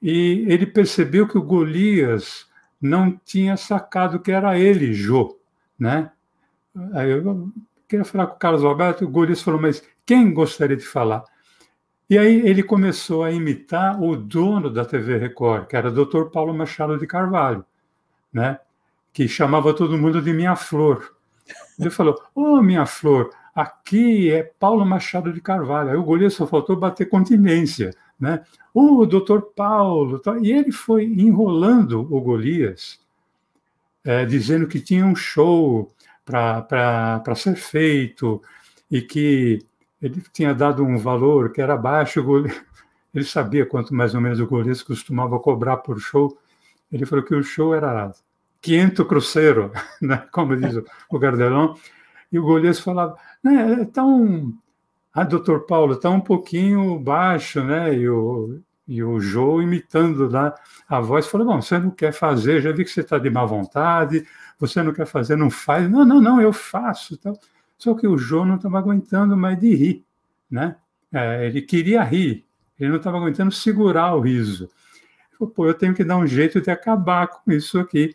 [0.01, 2.47] e ele percebeu que o Golias
[2.81, 5.39] não tinha sacado que era ele, Jô,
[5.79, 6.11] né?
[6.93, 7.51] Aí eu
[7.89, 11.25] queria falar com o Carlos Alberto, o Golias falou, mas quem gostaria de falar?
[12.09, 16.31] E aí ele começou a imitar o dono da TV Record, que era o Dr.
[16.33, 17.65] Paulo Machado de Carvalho,
[18.33, 18.61] né?
[19.17, 21.17] que chamava todo mundo de Minha Flor.
[21.79, 25.89] Ele falou: Ô, oh, minha flor, aqui é Paulo Machado de Carvalho.
[25.89, 28.45] Aí o goleiro só faltou bater continência, né?
[28.75, 30.21] O oh, doutor Paulo.
[30.43, 33.01] E ele foi enrolando o Golias,
[34.05, 35.91] é, dizendo que tinha um show
[36.23, 38.43] para ser feito
[38.91, 39.61] e que
[40.01, 42.25] ele tinha dado um valor que era baixo.
[43.15, 46.37] Ele sabia quanto mais ou menos o Golias costumava cobrar por show.
[46.93, 48.13] Ele falou que o show era
[48.61, 50.27] quinto cruzeiro, né?
[50.31, 50.75] como diz
[51.09, 51.77] o Gardelão,
[52.31, 54.57] e o Golias falava, né, tá um,
[55.15, 60.53] ah, doutor Paulo, está um pouquinho baixo, né, e o, e o Jô imitando lá
[60.89, 63.45] a voz, falou, bom, você não quer fazer, já vi que você está de má
[63.45, 64.27] vontade,
[64.59, 67.39] você não quer fazer, não faz, não, não, não, eu faço, tal.
[67.79, 70.05] Só que o Jô não estava aguentando mais de rir,
[70.51, 70.77] né,
[71.13, 72.45] é, ele queria rir,
[72.79, 74.65] ele não estava aguentando segurar o riso.
[74.65, 78.15] Ele falou, pô, eu tenho que dar um jeito de acabar com isso aqui.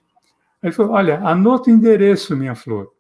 [0.62, 2.94] Ele falou: Olha, anota o endereço, minha flor.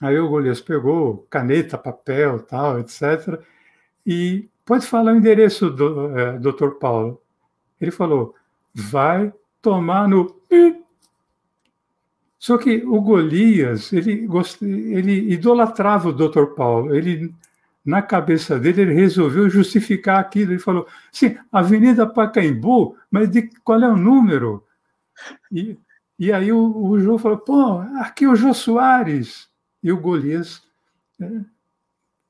[0.00, 3.40] Aí o Golias pegou caneta, papel, tal, etc.
[4.06, 6.70] E pode falar o endereço do é, Dr.
[6.80, 7.20] Paulo.
[7.80, 8.34] Ele falou:
[8.74, 10.34] vai tomar no.
[12.44, 14.28] Só que o Golias, ele,
[14.60, 16.54] ele idolatrava o Dr.
[16.54, 16.94] Paulo.
[16.94, 17.34] Ele,
[17.82, 20.52] na cabeça dele, ele resolveu justificar aquilo.
[20.52, 24.62] Ele falou: sim, Avenida Pacaembu, mas de qual é o número?
[25.50, 25.78] E
[26.18, 29.48] e aí o, o Jô falou, pô, aqui é o Jô Soares.
[29.82, 30.62] E o Golias,
[31.18, 31.46] né,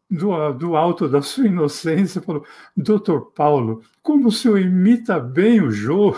[0.09, 2.46] do, do alto da sua inocência, falou,
[2.77, 6.14] doutor Paulo, como o senhor imita bem o Jô.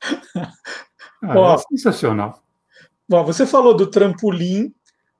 [1.22, 2.42] ah, ó, é sensacional.
[3.10, 4.72] Ó, você falou do trampolim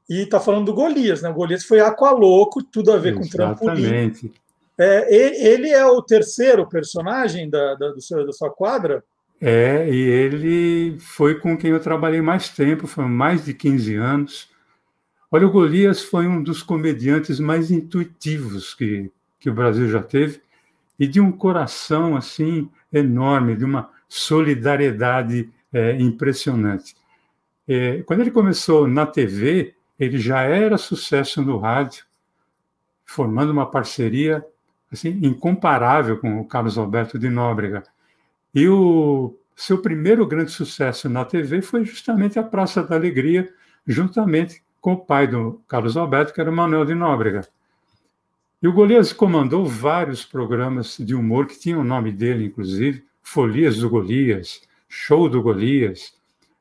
[0.09, 1.31] e está falando do Golias, né?
[1.31, 3.31] O Golias foi aqualoco, tudo a ver Exatamente.
[3.31, 3.83] com trampolim.
[3.83, 4.33] Exatamente.
[4.79, 9.05] É, ele é o terceiro personagem da, da, seu, da sua quadra?
[9.41, 14.49] É, e ele foi com quem eu trabalhei mais tempo, foram mais de 15 anos.
[15.31, 19.11] Olha, o Golias foi um dos comediantes mais intuitivos que,
[19.41, 20.41] que o Brasil já teve
[20.99, 26.95] e de um coração assim enorme, de uma solidariedade é, impressionante.
[27.67, 32.05] É, quando ele começou na TV, ele já era sucesso no rádio,
[33.05, 34.45] formando uma parceria
[34.93, 37.83] assim incomparável com o Carlos Alberto de Nóbrega.
[38.55, 43.53] E o seu primeiro grande sucesso na TV foi justamente a Praça da Alegria,
[43.87, 47.49] juntamente com o pai do Carlos Alberto, que era o Manuel de Nóbrega.
[48.63, 53.79] E o Golias comandou vários programas de humor que tinham o nome dele, inclusive, Folias
[53.79, 54.63] do Golias,
[54.95, 56.15] Show do Golias.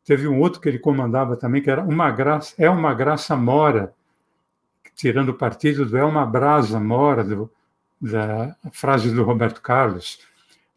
[0.06, 3.94] Teve um outro que ele comandava também, que era uma graça, É uma Graça Mora,
[4.96, 7.52] tirando partido do É uma Brasa Mora, do,
[8.00, 10.20] da frase do Roberto Carlos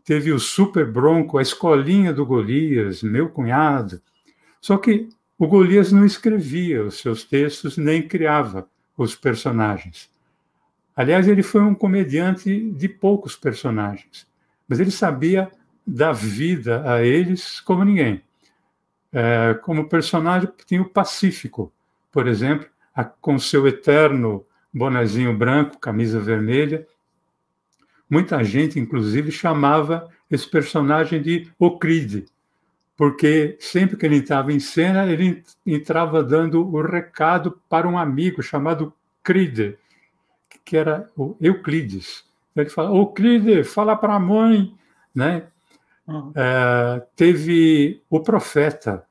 [0.04, 4.00] teve o Super Bronco, a escolinha do Golias, meu cunhado.
[4.60, 10.10] Só que o Golias não escrevia os seus textos nem criava os personagens.
[10.94, 14.26] Aliás, ele foi um comediante de poucos personagens,
[14.68, 15.50] mas ele sabia
[15.86, 18.22] dar vida a eles como ninguém.
[19.12, 21.72] É, como personagem, tinha o Pacífico,
[22.10, 26.86] por exemplo, a, com seu eterno bonezinho branco, camisa vermelha,
[28.10, 32.26] muita gente, inclusive, chamava esse personagem de Ocride,
[32.96, 38.42] porque sempre que ele estava em cena, ele entrava dando o recado para um amigo
[38.42, 38.92] chamado
[39.22, 39.78] Cride,
[40.64, 42.24] que era o Euclides.
[42.54, 44.74] Ele fala, Euclides, fala para a mãe,
[45.14, 45.48] né?
[46.06, 46.32] Uhum.
[46.34, 49.06] É, teve o profeta,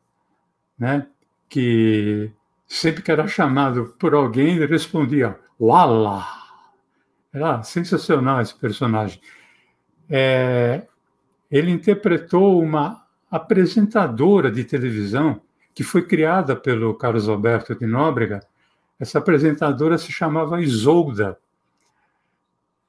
[0.78, 1.08] né?
[1.50, 2.32] Que
[2.68, 6.26] sempre que era chamado por alguém, ele respondia, Wala.
[7.32, 9.20] Era sensacional esse personagem.
[10.10, 10.86] É,
[11.50, 15.42] ele interpretou uma apresentadora de televisão
[15.74, 18.42] que foi criada pelo Carlos Alberto de Nóbrega.
[19.00, 21.38] Essa apresentadora se chamava Isolda.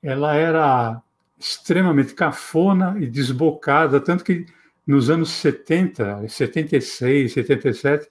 [0.02, 1.02] Ela era
[1.44, 4.46] extremamente cafona e desbocada, tanto que
[4.86, 8.08] nos anos 70, 76, 77,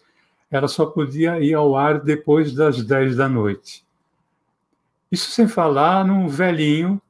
[0.52, 3.84] ela só podia ir ao ar depois das 10 da noite.
[5.12, 7.02] Isso sem falar num velhinho,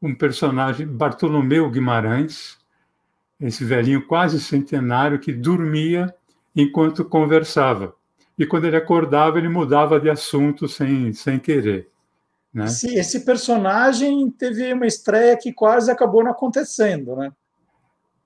[0.00, 2.56] um personagem, Bartolomeu Guimarães,
[3.40, 6.14] esse velhinho quase centenário que dormia
[6.54, 7.94] enquanto conversava.
[8.38, 11.88] E quando ele acordava, ele mudava de assunto sem, sem querer.
[12.52, 12.64] Né?
[12.64, 17.32] Esse, esse personagem teve uma estreia que quase acabou não acontecendo, né?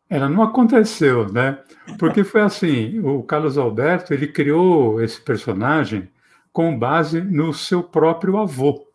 [0.08, 1.58] Ela não aconteceu, né?
[1.98, 6.08] Porque foi assim, o Carlos Alberto, ele criou esse personagem
[6.52, 8.86] com base no seu próprio avô,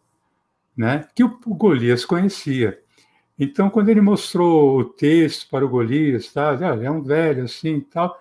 [0.75, 1.05] né?
[1.13, 2.79] Que o Golias conhecia.
[3.37, 7.79] Então, quando ele mostrou o texto para o Golias, tá, ah, é um velho assim,
[7.79, 8.19] tal,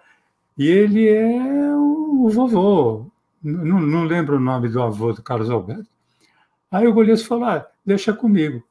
[0.57, 3.07] e ele é o vovô.
[3.43, 5.98] Não, não lembro o nome do avô do Carlos Alberto.
[6.71, 8.63] Aí o Golias falou: ah, deixa comigo.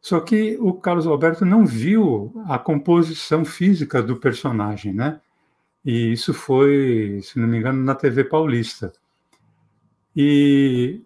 [0.00, 5.20] Só que o Carlos Alberto não viu a composição física do personagem, né?
[5.84, 8.92] E isso foi, se não me engano, na TV Paulista.
[10.14, 11.02] E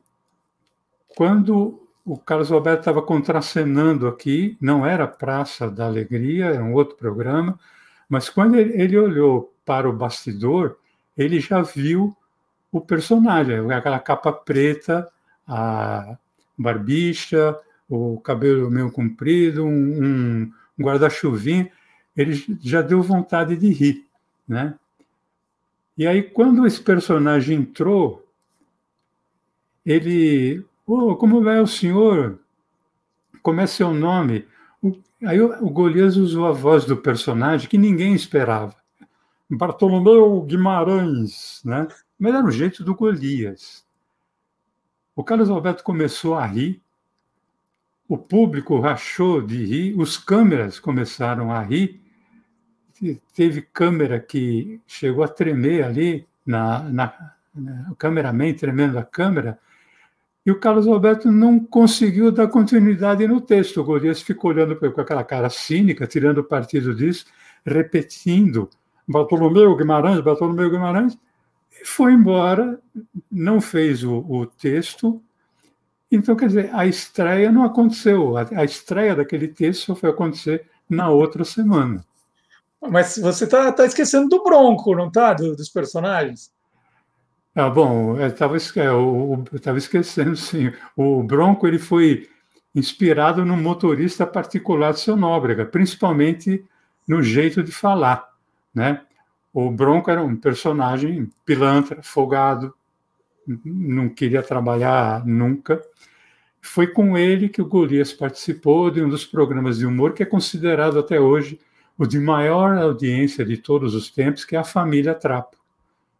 [1.16, 6.96] quando o Carlos Alberto estava contracenando aqui, não era Praça da Alegria, era um outro
[6.96, 7.58] programa,
[8.08, 10.76] mas quando ele, olhou para o bastidor,
[11.16, 12.16] ele já viu
[12.70, 15.08] o personagem, aquela capa preta,
[15.46, 16.16] a
[16.58, 21.70] barbicha, o cabelo meio comprido, um, um guarda-chuvinho,
[22.16, 24.06] ele já deu vontade de rir,
[24.46, 24.74] né?
[25.96, 28.26] E aí, quando esse personagem entrou,
[29.84, 32.38] ele, oh, como vai o senhor?
[33.42, 34.46] Como é seu nome?
[35.24, 38.74] Aí o, o Golias usou a voz do personagem que ninguém esperava.
[39.50, 41.86] Bartolomeu Guimarães, né?
[42.18, 43.84] Mas era o jeito do Golias.
[45.14, 46.82] O Carlos Alberto começou a rir,
[48.08, 52.00] o público rachou de rir, os câmeras começaram a rir.
[53.34, 59.58] Teve câmera que chegou a tremer ali, na, na, na o cameraman tremendo a câmera,
[60.44, 63.80] e o Carlos Alberto não conseguiu dar continuidade no texto.
[63.80, 67.26] O Golias ficou olhando com aquela cara cínica, tirando partido disso,
[67.64, 68.68] repetindo
[69.06, 71.16] Bartolomeu Guimarães, Bartolomeu Guimarães,
[71.84, 72.80] foi embora,
[73.30, 75.22] não fez o, o texto.
[76.10, 78.36] Então, quer dizer, a estreia não aconteceu.
[78.36, 82.04] A, a estreia daquele texto só foi acontecer na outra semana.
[82.80, 85.32] Mas você está tá esquecendo do Bronco, não está?
[85.32, 86.52] Do, dos personagens?
[87.54, 90.72] Ah, bom, eu estava é, esquecendo, sim.
[90.96, 92.28] O Bronco ele foi
[92.74, 96.64] inspirado no motorista particular do seu Nóbrega, principalmente
[97.06, 98.26] no jeito de falar,
[98.74, 99.02] né?
[99.52, 102.74] O Bronco era um personagem pilantra, folgado,
[103.64, 105.82] não queria trabalhar nunca.
[106.60, 110.26] Foi com ele que o Golias participou de um dos programas de humor que é
[110.26, 111.60] considerado até hoje
[111.98, 115.56] o de maior audiência de todos os tempos, que é a Família Trapo.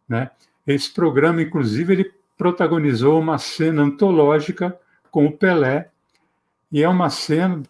[0.07, 0.29] Né?
[0.67, 4.77] Esse programa, inclusive, ele protagonizou uma cena antológica
[5.09, 5.89] com o Pelé,
[6.71, 7.61] e é uma cena,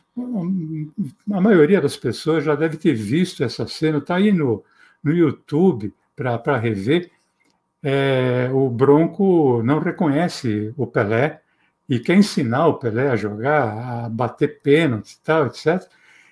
[1.32, 4.64] a maioria das pessoas já deve ter visto essa cena, está aí no,
[5.04, 7.12] no YouTube para rever,
[7.84, 11.42] é, o Bronco não reconhece o Pelé
[11.90, 15.84] e quer ensinar o Pelé a jogar, a bater pênalti e tal, etc.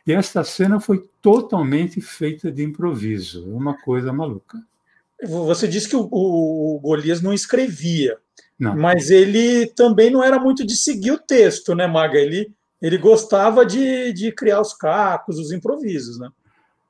[0.07, 4.57] E esta cena foi totalmente feita de improviso, uma coisa maluca.
[5.23, 8.17] Você disse que o, o, o Golias não escrevia,
[8.57, 8.75] não.
[8.75, 12.17] mas ele também não era muito de seguir o texto, né, Maga?
[12.17, 12.51] Ele,
[12.81, 16.29] ele gostava de, de criar os cacos, os improvisos, né?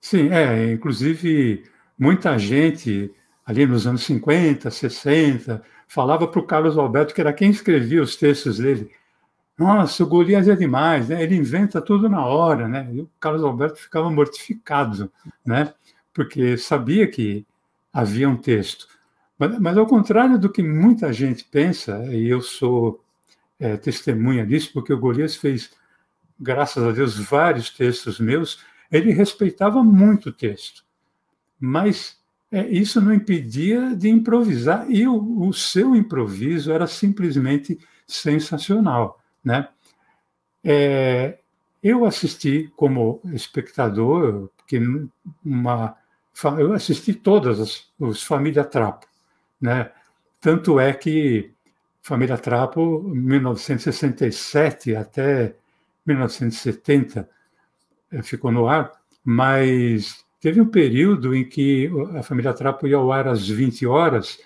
[0.01, 0.73] Sim, é.
[0.73, 1.63] Inclusive,
[1.97, 3.13] muita gente
[3.45, 8.15] ali nos anos 50, 60, falava para o Carlos Alberto, que era quem escrevia os
[8.15, 8.89] textos dele.
[9.57, 11.21] Nossa, o Golias é demais, né?
[11.21, 12.89] Ele inventa tudo na hora, né?
[12.93, 15.11] E o Carlos Alberto ficava mortificado,
[15.45, 15.73] né?
[16.13, 17.45] Porque sabia que
[17.93, 18.87] havia um texto.
[19.37, 23.03] Mas, mas ao contrário do que muita gente pensa, e eu sou
[23.59, 25.71] é, testemunha disso, porque o Golias fez
[26.39, 30.83] graças a Deus, vários textos meus, ele respeitava muito o texto.
[31.59, 32.19] Mas
[32.51, 39.21] é, isso não impedia de improvisar, e o, o, seu improviso era simplesmente sensacional.
[39.43, 39.69] Né?
[40.63, 41.39] É,
[41.81, 44.79] eu assisti como espectador, porque
[45.43, 45.95] uma,
[46.59, 49.07] eu assisti todas as, os Família Trapo,
[49.59, 49.91] né?
[50.39, 51.51] Tanto é que
[52.01, 55.55] Família Trapo, 1967 até
[56.05, 57.40] 1970, eh,
[58.23, 58.91] ficou no ar,
[59.23, 64.39] mas teve um período em que a Família Trapo ia ao ar às 20 horas,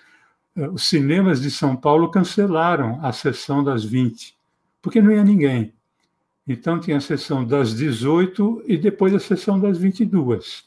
[0.56, 4.36] eh, os cinemas de São Paulo cancelaram a sessão das 20,
[4.80, 5.74] porque não ia ninguém.
[6.46, 10.64] Então tinha a sessão das 18 e depois a sessão das 22.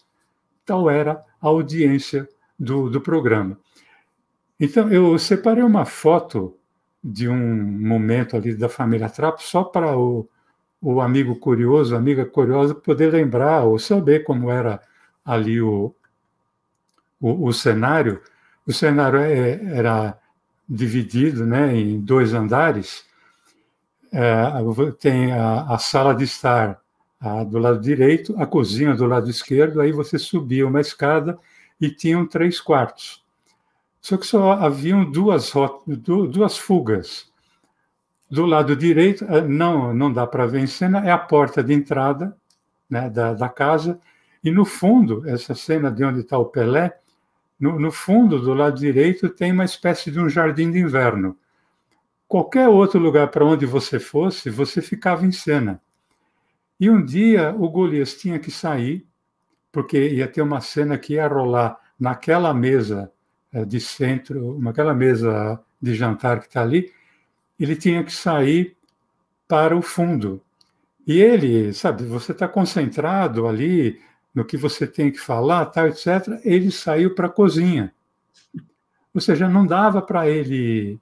[0.66, 2.28] Tal era a audiência
[2.60, 3.58] do, do programa.
[4.60, 6.58] Então eu separei uma foto
[7.02, 10.28] de um momento ali da família Trapo só para o,
[10.82, 14.82] o amigo curioso, a amiga curiosa poder lembrar ou saber como era
[15.26, 15.94] ali o,
[17.20, 18.22] o, o cenário.
[18.66, 20.18] O cenário é, era
[20.68, 23.10] dividido né, em dois andares
[24.12, 26.80] é, tem a, a, sala de estar
[27.20, 31.38] a, do lado direito, a cozinha do lado esquerdo, aí você subia uma escada
[31.80, 33.24] e tinham três quartos.
[34.02, 35.54] Só que só haviam duas,
[35.86, 37.29] duas fugas.
[38.30, 41.74] Do lado direito, é, não, não dá para ver em cena, é a porta de
[41.74, 42.36] entrada
[42.90, 44.00] né, da, da casa,
[44.44, 46.98] e no fundo, essa cena de onde está o Pelé,
[47.60, 51.36] no, no fundo, do lado direito, tem uma espécie de um jardim de inverno
[52.30, 55.82] qualquer outro lugar para onde você fosse, você ficava em cena.
[56.80, 59.06] E um dia o Golias tinha que sair,
[59.72, 63.12] porque ia ter uma cena que ia rolar naquela mesa
[63.52, 66.94] eh, de centro, naquela mesa de jantar que está ali,
[67.60, 68.76] ele tinha que sair
[69.48, 70.42] para o fundo.
[71.06, 74.00] E ele, sabe, você está concentrado ali
[74.34, 76.40] no que você tem que falar, tal, etc.
[76.44, 77.94] Ele saiu para a cozinha.
[79.14, 81.00] Ou seja, não dava para ele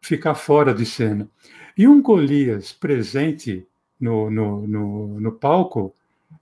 [0.00, 1.28] ficar fora de cena.
[1.76, 3.66] E um Golias presente
[4.00, 5.94] no, no, no, no palco,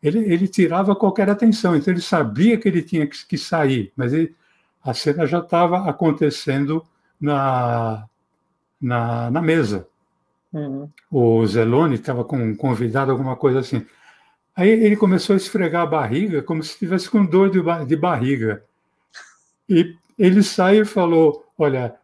[0.03, 4.13] ele, ele, tirava qualquer atenção, então ele sabia que ele tinha que, que sair, mas
[4.13, 4.35] ele,
[4.83, 6.83] a cena já estava acontecendo
[7.21, 8.09] na,
[8.81, 9.87] na, na mesa.
[10.53, 10.89] Uhum.
[11.11, 13.87] O Zelone estava com um convidado, alguma coisa assim.
[14.57, 18.65] Aí ele começou a esfregar a barriga como se estivesse com dor de, de barriga.
[19.69, 21.95] E ele saiu e falou: Olha,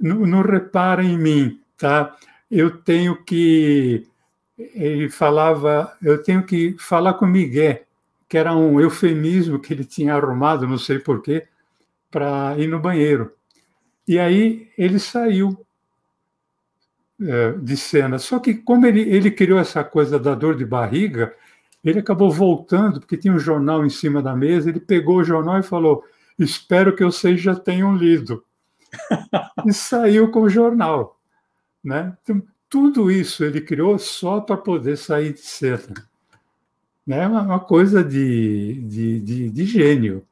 [0.00, 2.16] não, não repara em mim, tá?
[2.50, 4.06] Eu tenho que.
[4.56, 7.80] Ele falava, eu tenho que falar com Miguel,
[8.28, 11.46] que era um eufemismo que ele tinha arrumado, não sei porquê,
[12.10, 13.32] para ir no banheiro.
[14.08, 15.65] E aí ele saiu
[17.62, 18.18] de cena.
[18.18, 21.34] Só que, como ele, ele criou essa coisa da dor de barriga,
[21.82, 25.58] ele acabou voltando, porque tinha um jornal em cima da mesa, ele pegou o jornal
[25.58, 26.04] e falou:
[26.38, 28.44] Espero que vocês já tenham lido
[29.64, 31.18] e saiu com o jornal.
[31.82, 32.16] Né?
[32.22, 35.94] Então, tudo isso ele criou só para poder sair de cena.
[37.06, 37.26] Né?
[37.26, 40.26] Uma, uma coisa de, de, de, de, gênio,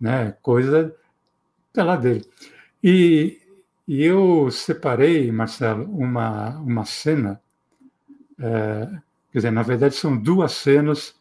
[0.00, 0.34] né?
[0.42, 0.94] coisa
[1.72, 2.24] pela dele.
[2.82, 3.39] E,
[3.92, 7.42] e eu separei, Marcelo, uma, uma cena,
[8.38, 8.86] é,
[9.32, 11.16] quer dizer, na verdade são duas cenas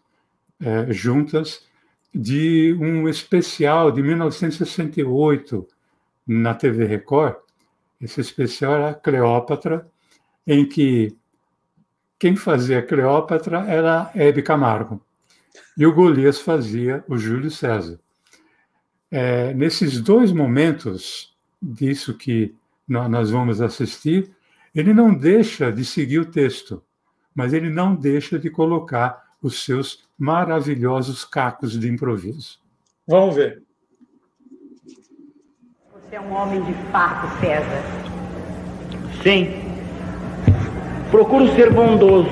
[0.61, 1.65] é, juntas
[2.13, 5.67] de um especial de 1968
[6.27, 7.37] na TV Record.
[7.99, 9.89] Esse especial era Cleópatra,
[10.45, 11.17] em que
[12.19, 15.03] quem fazia Cleópatra era Hebe Camargo
[15.75, 17.99] e o Golias fazia o Júlio César.
[19.09, 22.55] É, nesses dois momentos disso que
[22.89, 24.31] nós vamos assistir,
[24.73, 26.81] ele não deixa de seguir o texto,
[27.33, 32.59] mas ele não deixa de colocar os seus maravilhosos cacos de improviso.
[33.07, 33.63] Vamos ver.
[35.93, 37.83] Você é um homem de fato, César.
[39.23, 39.53] Sim.
[41.11, 42.29] Procuro ser bondoso.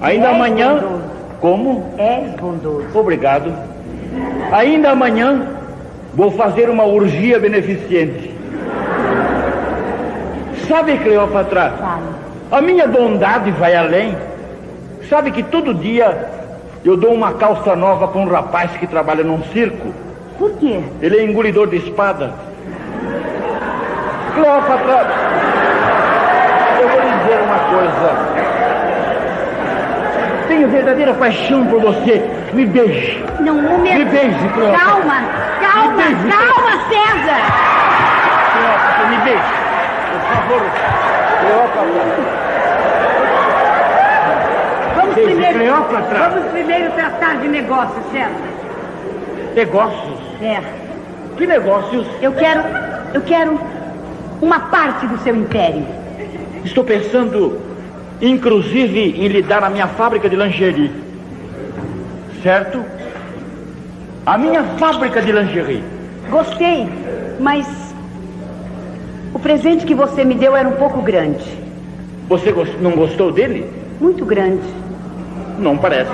[0.00, 0.74] Ainda És amanhã.
[0.74, 1.12] Bondoso.
[1.40, 1.94] Como?
[1.98, 2.98] És bondoso.
[2.98, 3.52] Obrigado.
[4.52, 5.56] Ainda amanhã
[6.14, 8.31] vou fazer uma urgia beneficente.
[10.68, 11.74] Sabe, Cleópatra?
[11.78, 12.02] Sabe.
[12.50, 14.16] A minha bondade vai além.
[15.08, 16.28] Sabe que todo dia
[16.84, 19.92] eu dou uma calça nova para um rapaz que trabalha num circo.
[20.38, 20.80] Por quê?
[21.00, 22.32] Ele é engolidor de espada.
[24.34, 25.06] Cleópatra,
[26.80, 28.32] eu vou lhe dizer uma coisa.
[30.48, 32.22] Tenho verdadeira paixão por você.
[32.52, 33.24] Me beije.
[33.40, 33.98] Não, um momento.
[33.98, 34.86] Me beije, Cleópatra.
[34.86, 35.22] Calma,
[35.60, 37.40] calma, beije, calma, César.
[38.52, 39.61] Cleópatra, me beije.
[45.14, 45.58] Teve primeiro,
[46.18, 48.30] vamos primeiro tratar de negócios, César.
[49.54, 50.18] Negócios?
[50.40, 50.60] É.
[51.36, 52.06] Que negócios?
[52.20, 52.62] Eu quero.
[53.12, 53.60] Eu quero
[54.40, 55.84] uma parte do seu império.
[56.64, 57.60] Estou pensando,
[58.20, 60.90] inclusive, em lhe dar a minha fábrica de lingerie.
[62.42, 62.82] Certo?
[64.24, 65.84] A minha fábrica de lingerie.
[66.30, 66.88] Gostei,
[67.38, 67.81] mas.
[69.42, 71.44] O presente que você me deu era um pouco grande.
[72.28, 73.68] Você não gostou dele?
[74.00, 74.62] Muito grande.
[75.58, 76.12] Não parece.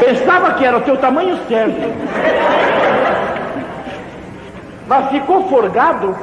[0.00, 1.92] Pensava que era o teu tamanho certo.
[4.88, 6.16] Mas ficou forgado.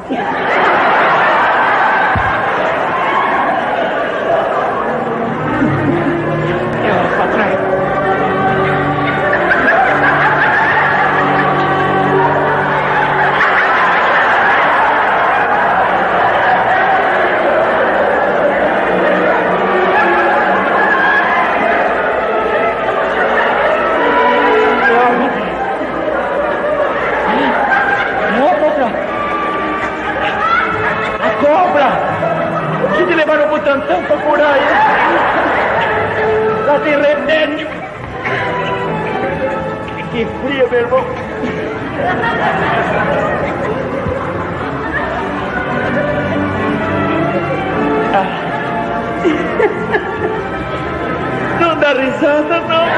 [51.60, 52.92] Não dá risada, não!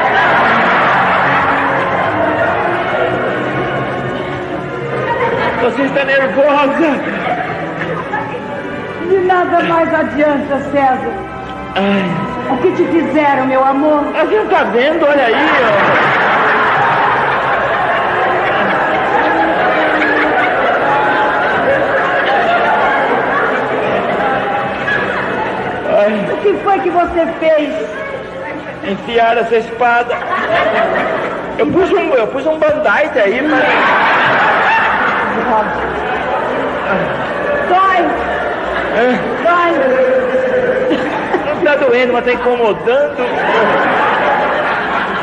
[5.62, 7.00] Você está nervosa!
[9.08, 11.12] De nada mais adianta, César.
[11.76, 14.04] Ai, O que te fizeram, meu amor?
[14.14, 16.13] a gente tá vendo, olha aí, ó.
[26.74, 27.74] Foi que você fez?
[28.86, 30.14] enfiaram essa espada.
[31.56, 33.64] Eu pus um, eu pus um band-aid aí, mas...
[37.68, 38.06] Dói!
[39.42, 39.72] Dói!
[41.54, 43.16] Não tá doendo, mas tá incomodando.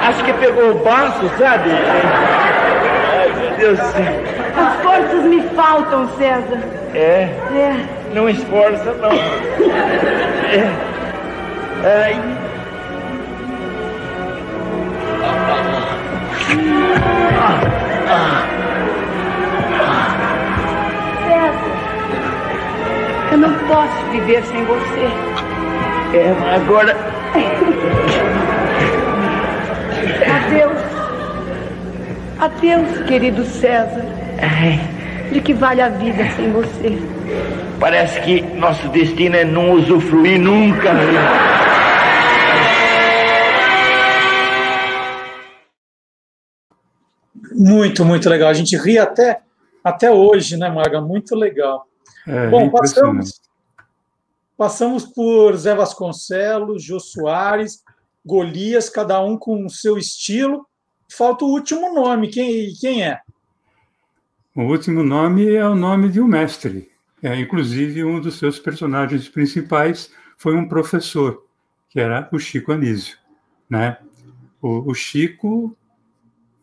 [0.08, 1.70] Acho que pegou o baço, sabe?
[1.70, 4.06] Ai, meu Deus do céu.
[4.58, 6.58] As forças me faltam, César.
[6.96, 7.76] É, É.
[8.14, 9.12] não esforça, não.
[10.52, 10.91] É.
[23.32, 25.10] Eu não posso viver sem você.
[26.14, 26.96] É, agora...
[30.46, 30.82] Adeus.
[32.40, 34.06] Adeus, querido César.
[34.40, 34.80] Ai,
[35.32, 37.00] De que vale a vida sem você?
[37.82, 40.92] parece que nosso destino é não usufruir nunca.
[47.62, 48.50] Muito, muito legal.
[48.50, 49.42] A gente ri até,
[49.84, 51.00] até hoje, né, Maga?
[51.00, 51.88] Muito legal.
[52.28, 53.18] É, Bom, impressionante.
[53.18, 53.42] passamos,
[54.58, 57.84] passamos por Zé Vasconcelos, Jô Soares,
[58.26, 60.66] Golias, cada um com o seu estilo.
[61.12, 62.30] Falta o último nome.
[62.30, 63.20] Quem, quem é?
[64.56, 66.90] O último nome é o nome de um mestre.
[67.22, 71.46] É, inclusive, um dos seus personagens principais foi um professor,
[71.90, 73.18] que era o Chico Anísio.
[73.70, 73.98] Né?
[74.60, 75.78] O, o Chico,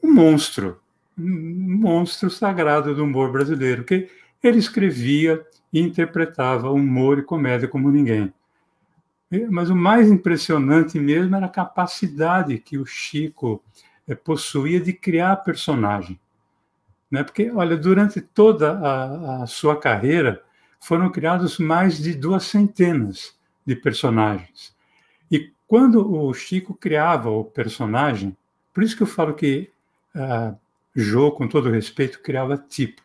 [0.02, 0.80] um monstro,
[1.18, 4.08] monstro sagrado do humor brasileiro, que
[4.42, 8.32] ele escrevia e interpretava humor e comédia como ninguém.
[9.50, 13.62] Mas o mais impressionante mesmo era a capacidade que o Chico
[14.06, 16.18] eh, possuía de criar personagem
[17.10, 17.22] né?
[17.22, 20.42] Porque, olha, durante toda a, a sua carreira
[20.80, 24.74] foram criados mais de duas centenas de personagens.
[25.30, 28.36] E quando o Chico criava o personagem,
[28.72, 29.70] por isso que eu falo que
[30.14, 30.54] ah,
[30.98, 33.02] Jô, com todo respeito, criava tipo.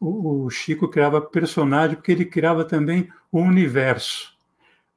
[0.00, 4.32] O, o Chico criava personagem porque ele criava também o universo.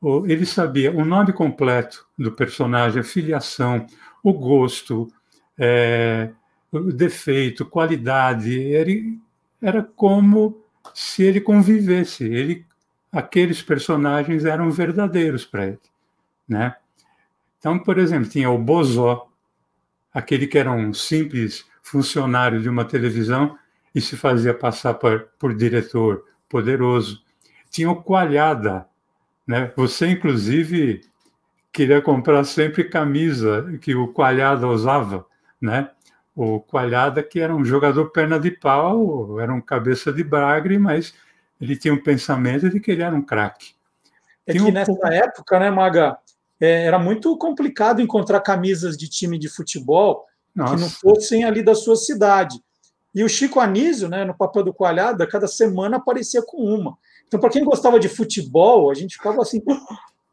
[0.01, 3.85] O- Ele sabia o nome completo do personagem, a filiação,
[4.23, 5.07] o gosto,
[5.59, 6.31] eh,
[6.71, 9.19] o defeito, qualidade, ele,
[9.61, 10.63] era como
[10.93, 12.65] se ele convivesse, ele,
[13.11, 15.79] aqueles personagens eram verdadeiros para ele,
[16.47, 16.75] né?
[17.59, 19.29] Então, por exemplo, tinha o Bozó,
[20.13, 23.57] aquele que era um simples funcionário de uma televisão
[23.93, 27.23] e se fazia passar por, por diretor poderoso.
[27.69, 28.87] Tinha o Coalhada,
[29.47, 29.71] né?
[29.75, 31.01] Você, inclusive,
[31.71, 35.25] queria comprar sempre camisa que o Coalhada usava,
[35.61, 35.89] né?
[36.35, 41.13] o Coalhada, que era um jogador perna de pau, era um cabeça de bagre, mas
[41.61, 43.73] ele tinha um pensamento de que ele era um craque.
[44.45, 46.17] é que um nessa época, né, Maga,
[46.59, 50.25] é, era muito complicado encontrar camisas de time de futebol
[50.55, 50.97] que não Nossa.
[51.01, 52.59] fossem ali da sua cidade.
[53.13, 56.97] E o Chico Anísio, né, no papel do Coalhada, cada semana aparecia com uma.
[57.27, 59.61] Então, para quem gostava de futebol, a gente ficava assim: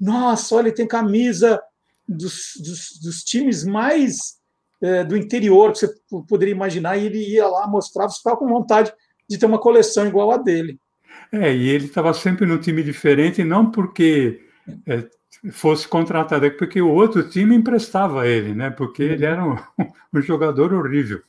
[0.00, 1.60] nossa, olha, ele tem camisa
[2.08, 4.36] dos, dos, dos times mais
[4.82, 5.94] é, do interior que você
[6.28, 8.92] poderia imaginar, e ele ia lá, mostrava, ficava com vontade
[9.28, 10.78] de ter uma coleção igual a dele.
[11.32, 14.40] É, e ele estava sempre num time diferente, não porque
[14.86, 15.04] é,
[15.50, 18.70] fosse contratado, é porque o outro time emprestava ele, né?
[18.70, 19.56] Porque ele era um,
[20.14, 21.20] um jogador horrível.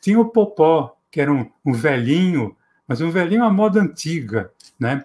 [0.00, 2.56] Tinha o Popó, que era um, um velhinho,
[2.86, 5.04] mas um velhinho à moda antiga, né?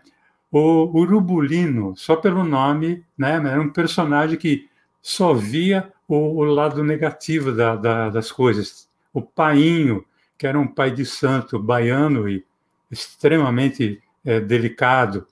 [0.52, 3.34] O Urubulino, só pelo nome, né?
[3.36, 4.70] Era um personagem que
[5.02, 8.88] só via o, o lado negativo da- da- das coisas.
[9.14, 10.06] O Painho,
[10.38, 12.46] que era um pai de santo baiano e
[12.92, 15.28] extremamente eh, delicado.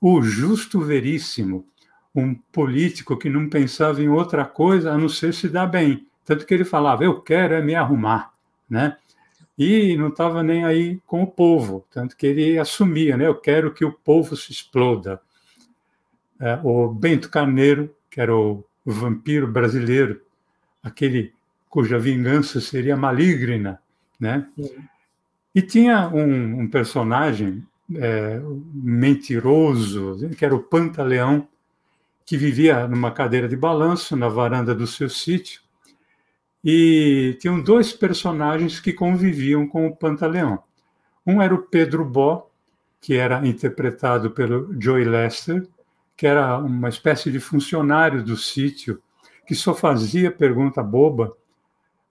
[0.00, 1.66] O Justo Veríssimo,
[2.18, 6.06] um político que não pensava em outra coisa a não ser se dar bem.
[6.24, 8.32] Tanto que ele falava, eu quero é me arrumar,
[8.68, 8.96] né?
[9.58, 13.26] E não estava nem aí com o povo, tanto que ele assumia, né?
[13.26, 15.20] Eu quero que o povo se exploda.
[16.38, 20.22] É, o Bento Carneiro, que era o, vampiro brasileiro,
[20.82, 21.34] aquele
[21.68, 23.80] cuja vingança seria maligna,
[24.18, 24.46] né?
[25.54, 28.40] E tinha um, um personagem é,
[28.72, 31.46] mentiroso, que era o Pantaleão,
[32.28, 35.62] que vivia numa cadeira de balanço na varanda do seu sítio,
[36.62, 40.62] e tinham dois personagens que conviviam com o Pantaleão.
[41.26, 42.50] Um era o Pedro Bó,
[43.00, 45.66] que era interpretado pelo Joey Lester,
[46.14, 49.02] que era uma espécie de funcionário do sítio,
[49.46, 51.34] que só fazia pergunta boba.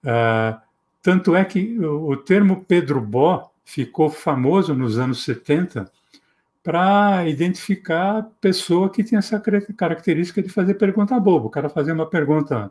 [0.03, 0.63] Ah,
[0.99, 5.91] tanto é que o termo Pedro Bó ficou famoso nos anos 70
[6.67, 9.41] para identificar a pessoa que tinha essa
[9.77, 11.45] característica de fazer pergunta boba.
[11.45, 12.69] O cara fazia uma pergunta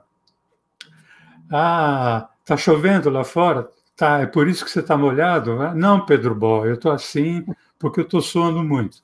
[1.51, 3.67] ah, tá chovendo lá fora?
[3.97, 5.63] Tá, é por isso que você está molhado?
[5.63, 7.43] Ah, Não, Pedro Bó, eu estou assim
[7.79, 8.99] porque eu estou suando muito.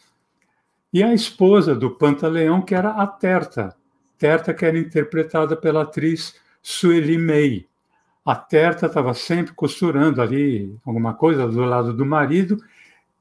[0.93, 3.75] E a esposa do Pantaleão, que era a Terta.
[4.19, 7.67] Terta, que era interpretada pela atriz Sueli May.
[8.27, 12.63] A Terta estava sempre costurando ali alguma coisa do lado do marido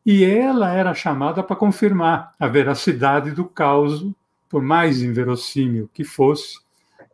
[0.05, 4.05] e ela era chamada para confirmar a veracidade do caos,
[4.49, 6.59] por mais inverossímil que fosse,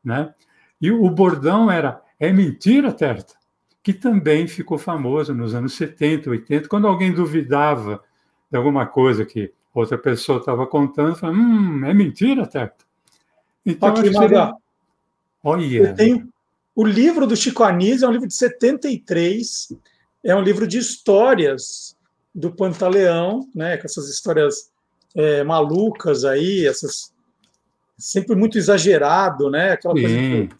[0.03, 0.33] né?
[0.81, 3.35] E o bordão era é mentira, Terta,
[3.83, 8.03] que também ficou famoso nos anos 70, 80, quando alguém duvidava
[8.49, 12.85] de alguma coisa que outra pessoa estava contando, falava, hum, é mentira, Terta.
[13.65, 14.53] Então, Aqui, seria...
[15.43, 16.27] Olha, eu tenho
[16.75, 19.73] o livro do Chico Anísio, é um livro de 73,
[20.23, 21.96] é um livro de histórias
[22.37, 24.69] do Pantaleão, né, com essas histórias
[25.15, 27.11] é, malucas aí, essas
[27.97, 30.55] sempre muito exagerado, né, aquela coisa sim, que-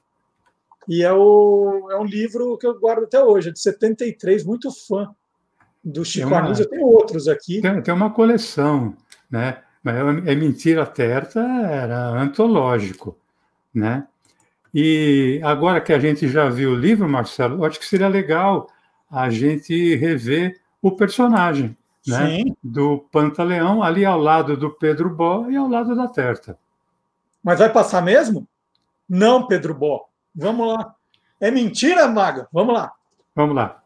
[0.90, 4.72] e é, o, é um livro que eu guardo até hoje, é de 73, muito
[4.88, 5.14] fã
[5.84, 6.64] do Chico uma- Anísio.
[6.64, 7.62] Eu tenho outros aqui.
[7.62, 8.96] tem, tem uma coleção,
[9.30, 9.62] né?
[9.84, 13.18] Mas é mentira terta era antológico,
[13.74, 14.08] né?
[14.74, 18.68] E agora que a gente já viu o livro, Marcelo, acho que seria legal
[19.12, 21.76] a gente rever o personagem,
[22.06, 22.28] né?
[22.38, 26.58] Sim, Do Pantaleão ali ao lado do Pedro Bó e ao lado da Terta.
[27.44, 28.48] mas vai passar mesmo?
[29.10, 30.06] Não, Pedro Bó.
[30.36, 30.96] Vamos lá.
[31.40, 32.48] É mentira, Maga?
[32.52, 32.92] Vamos lá.
[33.36, 33.82] Vamos lá.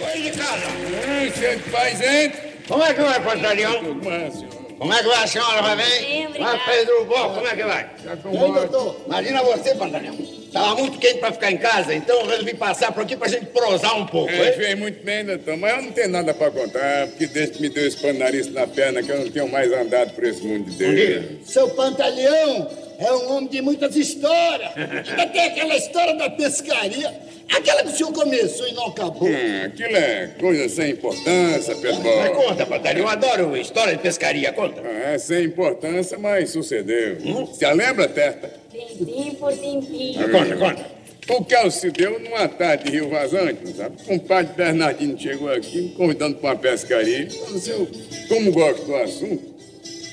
[0.00, 0.66] Oi, de casa.
[0.66, 2.32] Hum, você faz, hein?
[2.68, 3.78] Como é que vai, Pantaleão?
[3.84, 4.53] Tudo bem, senhor.
[4.84, 5.62] Como é que vai a senhora?
[5.62, 5.86] Vai bem?
[5.86, 6.38] Sim.
[6.38, 7.88] Vai, Pedro Bó, como é que vai?
[8.04, 9.00] E aí, doutor?
[9.06, 10.14] Imagina você, Pantaleão.
[10.52, 13.46] Tava muito quente pra ficar em casa, então eu resolvi passar por aqui pra gente
[13.46, 14.52] prosar um pouco, É, hein?
[14.58, 17.70] fez muito bem, doutor, mas eu não tenho nada pra contar, porque desde que me
[17.70, 20.76] deu esse panariço na perna que eu não tenho mais andado por esse mundo de
[20.76, 21.24] Deus.
[21.50, 22.68] Seu Pantaleão
[22.98, 24.70] é um homem de muitas histórias.
[24.76, 27.12] Ainda tem aquela história da pescaria.
[27.52, 29.28] Aquela que o senhor começou e não acabou.
[29.28, 34.50] Hum, aquilo é coisa sem importância, Pedro Mas conta, Pantaleão, eu adoro história de pescaria,
[34.52, 34.80] conta.
[34.82, 37.18] Ah, É sem importância, mas sucedeu.
[37.46, 38.50] Você lembra, Terta?
[38.72, 40.14] Tintim por tintim.
[40.30, 40.94] Conta, conta.
[41.26, 43.96] O que se deu numa tarde de Rio Vazante, sabe?
[44.02, 47.28] O compadre Bernardino chegou aqui me convidando para uma pescaria.
[47.30, 47.88] Eu disse, eu,
[48.28, 49.42] como gosto do assunto,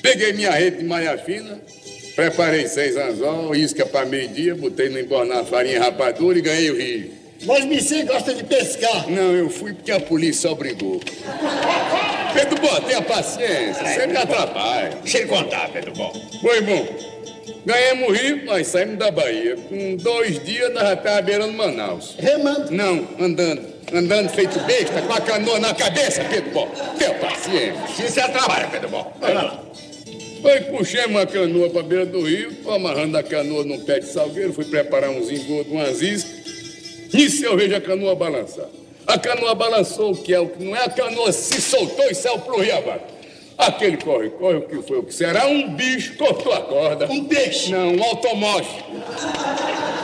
[0.00, 1.60] peguei minha rede de malha fina,
[2.14, 7.22] preparei seis anzol, isca para meio-dia, botei no embornar farinha rapadura e ganhei o rio.
[7.44, 9.10] Mas você gosta de pescar.
[9.10, 11.00] Não, eu fui porque a polícia obrigou.
[12.34, 14.90] Pedro Bó, tenha paciência, você me atrapalha.
[15.02, 16.12] Deixa ele contar, Pedro Bó.
[16.40, 16.86] Foi bom.
[17.64, 19.56] Ganhamos o rio, nós saímos da Bahia.
[19.56, 22.16] Com dois dias, nós já estávamos beirando Manaus.
[22.18, 22.70] Remando.
[22.70, 23.72] Não, andando.
[23.92, 26.66] Andando feito besta, com a canoa na cabeça, Pedro Bó.
[26.98, 27.86] Tenha paciência.
[27.94, 29.12] Se você trabalha, Pedro Bó.
[29.20, 29.62] Vai lá.
[30.44, 34.06] Aí puxei uma canoa pra beira do rio, tô amarrando a canoa num pé de
[34.06, 36.32] salgueiro, fui preparar uns engodos, umas iscas.
[37.12, 38.66] Nisso eu vejo a canoa balançar.
[39.06, 42.14] A canoa balançou o que é o que não é, a canoa se soltou e
[42.14, 43.04] saiu pro rio abaixo.
[43.58, 45.46] Aquele corre, corre, o que foi, o que será?
[45.46, 47.06] Um bicho cortou a corda.
[47.10, 47.70] Um peixe.
[47.70, 48.66] Não, um automóvel.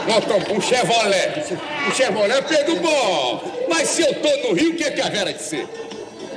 [0.07, 1.45] Um, um Chevrolet.
[1.89, 3.67] Um Chevrolet pegou bom.
[3.69, 5.67] Mas se eu tô no rio, o que é que a Vera de ser?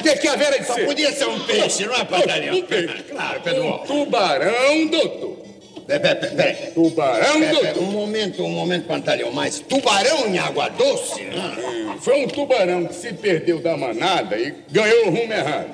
[0.02, 2.56] Que que a Vera de Só podia ser um peixe, não é, Pantaleão?
[2.58, 3.04] Um peixe.
[3.10, 3.66] Claro, Pedro.
[3.68, 5.41] Um tubarão, doutor.
[5.88, 6.72] Peraí.
[6.74, 7.84] Tubarão, Pera, pera, doutor.
[7.84, 9.32] um momento, um momento, Pantaleão.
[9.32, 11.22] Mas tubarão em água doce?
[11.36, 15.70] Ah, Foi um tubarão que se perdeu da manada e ganhou o rumo errado.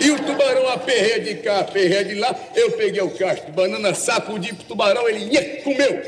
[0.00, 2.34] E o tubarão aperreia de cá, aperreia de lá.
[2.54, 6.02] Eu peguei o cacho de banana, sacudi pro tubarão, ele nhê, comeu.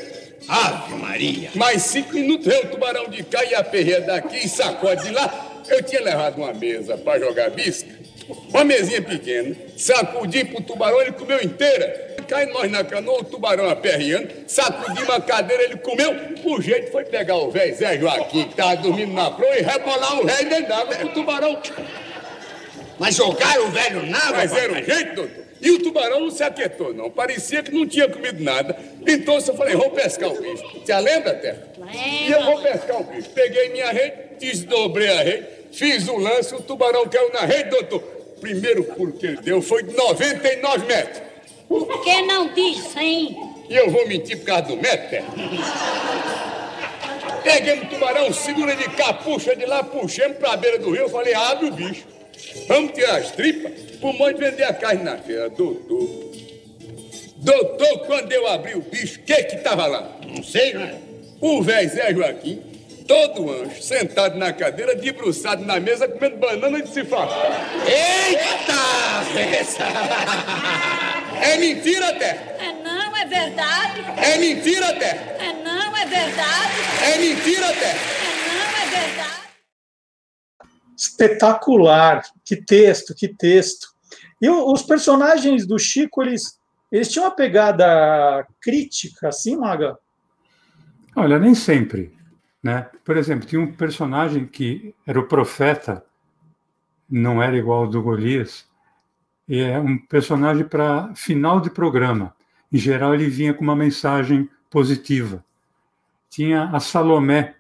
[0.49, 1.51] Ave Maria.
[1.55, 5.51] Mais cinco minutos veio o tubarão de cá e aperreia daqui e sacode de lá.
[5.69, 7.91] Eu tinha levado uma mesa pra jogar bisca,
[8.49, 9.55] uma mesinha pequena.
[9.77, 12.15] Sacudi pro tubarão, ele comeu inteira.
[12.29, 16.15] Cai nós na canoa, o tubarão aperreando, sacudi uma cadeira, ele comeu.
[16.43, 20.21] Por jeito foi pegar o velho Zé Joaquim, que tava dormindo na proa, e rebolar
[20.21, 21.61] o rei dentro d'água pro tubarão.
[22.99, 24.37] Mas jogaram o velho na água?
[24.39, 25.44] Mas era um jeito, doutor.
[25.61, 27.11] E o tubarão não se aquietou, não.
[27.11, 28.77] Parecia que não tinha comido nada.
[29.07, 30.63] Então eu falei, vou pescar o bicho.
[30.85, 31.69] Você lembra, Terra?
[32.27, 33.31] E eu vou pescar o bicho.
[33.31, 38.01] Peguei minha rede, desdobrei a rede, fiz o lance, o tubarão caiu na rede, doutor.
[38.41, 41.23] Primeiro pulo que ele deu foi de 99 metros.
[41.67, 43.55] Por que não diz 100?
[43.71, 45.27] E eu vou mentir por causa do metro, Terra?
[47.43, 51.09] Peguei o tubarão, segura de cá, puxa de lá, puxemos pra beira do rio.
[51.09, 52.14] Falei, abre o bicho.
[52.69, 55.51] Vamos tirar as tripas pro monte vender a carne na feira.
[55.51, 56.33] Doutor.
[57.37, 60.11] Doutor, quando eu abri o bicho, o que que tava lá?
[60.27, 60.95] Não sei, não é?
[61.41, 62.63] O velho Zé Joaquim,
[63.07, 67.71] todo anjo, sentado na cadeira, debruçado na mesa, comendo banana de se fartar.
[67.87, 68.75] Eita!
[69.59, 69.85] Essa...
[71.43, 72.57] É mentira, Terra?
[72.59, 74.05] É não, é verdade.
[74.17, 75.37] É mentira, Terra?
[75.39, 76.73] É não, é verdade.
[77.13, 77.99] É mentira, Terra?
[77.99, 79.44] É não, é verdade.
[80.97, 82.23] Espetacular.
[82.45, 83.89] Que texto, que texto.
[84.41, 86.59] E os personagens do Chico, eles,
[86.91, 89.99] eles tinham uma pegada crítica, assim, Maga?
[91.17, 92.15] Olha, nem sempre.
[92.63, 92.89] Né?
[93.05, 96.05] Por exemplo, tinha um personagem que era o profeta,
[97.09, 98.67] não era igual ao do Golias,
[99.47, 102.35] e é um personagem para final de programa.
[102.73, 105.45] Em geral, ele vinha com uma mensagem positiva.
[106.31, 107.55] Tinha a Salomé,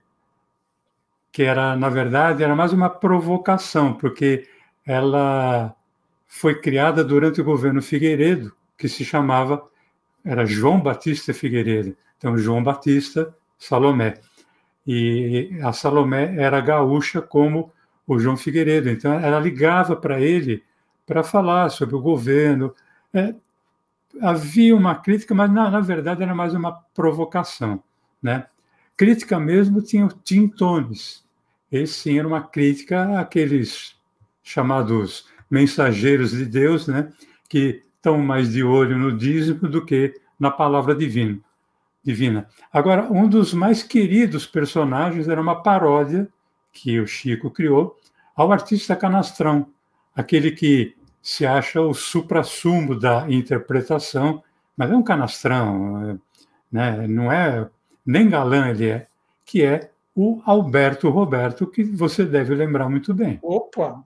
[1.34, 4.46] que era, na verdade, era mais uma provocação, porque
[4.86, 5.74] ela
[6.28, 9.68] foi criada durante o governo Figueiredo, que se chamava,
[10.24, 11.96] era João Batista Figueiredo.
[12.16, 14.14] Então, João Batista, Salomé.
[14.86, 17.72] E a Salomé era gaúcha como
[18.06, 18.88] o João Figueiredo.
[18.88, 20.62] Então, ela ligava para ele
[21.04, 22.72] para falar sobre o governo.
[23.12, 23.34] É,
[24.22, 27.82] havia uma crítica, mas na, na verdade era mais uma provocação.
[28.22, 28.46] Né?
[28.96, 31.23] Crítica mesmo tinha o Tim Tones.
[31.70, 33.96] Esse sim era uma crítica àqueles
[34.42, 37.12] chamados mensageiros de Deus, né?
[37.48, 41.38] que estão mais de olho no dízimo do que na palavra divina.
[42.02, 42.48] divina.
[42.72, 46.28] Agora, um dos mais queridos personagens era uma paródia
[46.72, 47.96] que o Chico criou
[48.36, 49.66] ao artista canastrão,
[50.14, 54.42] aquele que se acha o suprassumo da interpretação,
[54.76, 56.20] mas é um canastrão,
[56.70, 57.06] né?
[57.06, 57.68] não é
[58.04, 59.06] nem galã ele é,
[59.46, 63.38] que é o Alberto Roberto, que você deve lembrar muito bem.
[63.42, 64.02] Opa!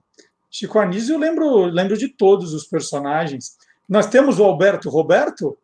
[0.49, 3.57] Chico Anísio, eu lembro, lembro de todos os personagens.
[3.87, 5.57] Nós temos o Alberto Roberto?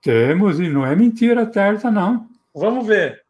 [0.00, 2.26] Temos, e não é mentira certa, não.
[2.54, 3.24] Vamos ver.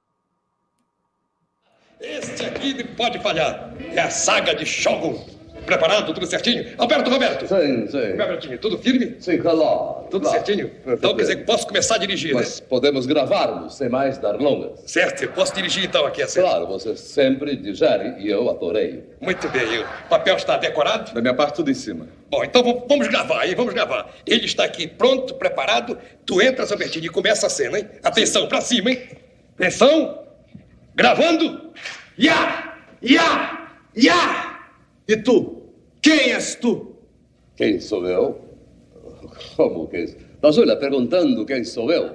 [2.00, 3.74] Este aqui não pode falhar.
[3.80, 5.35] É a saga de Shogun.
[5.66, 6.64] Preparado, tudo certinho?
[6.78, 7.46] Alberto Roberto!
[7.46, 8.12] Sim, sim.
[8.20, 9.16] Albertinho, tudo firme?
[9.18, 10.06] Sim, claro.
[10.10, 10.36] Tudo claro.
[10.44, 10.70] certinho?
[10.86, 12.66] Então quer dizer que posso começar a dirigir, Mas né?
[12.68, 14.80] podemos gravar-nos sem mais dar longas.
[14.86, 16.46] Certo, eu posso dirigir então aqui a cena.
[16.48, 19.04] Claro, você sempre digere e eu adorei.
[19.20, 21.12] Muito bem, o papel está decorado?
[21.12, 22.06] Da minha parte, tudo em cima.
[22.30, 23.54] Bom, então vamos- vamos gravar, hein?
[23.56, 24.08] Vamos gravar.
[24.26, 25.98] Ele está aqui pronto, preparado.
[26.24, 27.88] Tu entras, Albertinho, e começa a cena, hein?
[28.02, 29.02] Atenção, pra cima, hein?
[29.58, 30.22] Atenção!
[30.94, 31.72] Gravando!
[32.18, 32.74] Ya!
[33.02, 33.68] Ya!
[33.96, 34.58] Ya!
[35.08, 35.55] E tu?
[36.06, 36.94] Quem és tu?
[37.56, 38.40] Quem sou eu?
[39.56, 40.06] Como que é?
[40.40, 42.14] Da Júlia perguntando quem sou eu.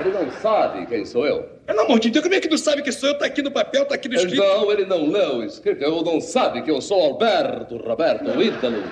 [0.00, 1.44] Ele não sabe quem sou eu.
[1.64, 3.16] Pelo amor de Deus, como é que não sabe que sou eu?
[3.16, 4.42] Tá aqui no papel, tá aqui no escrito.
[4.42, 8.42] Então ele não leu o escrito, ele não sabe que eu sou Alberto Roberto, o
[8.42, 8.82] ídolo,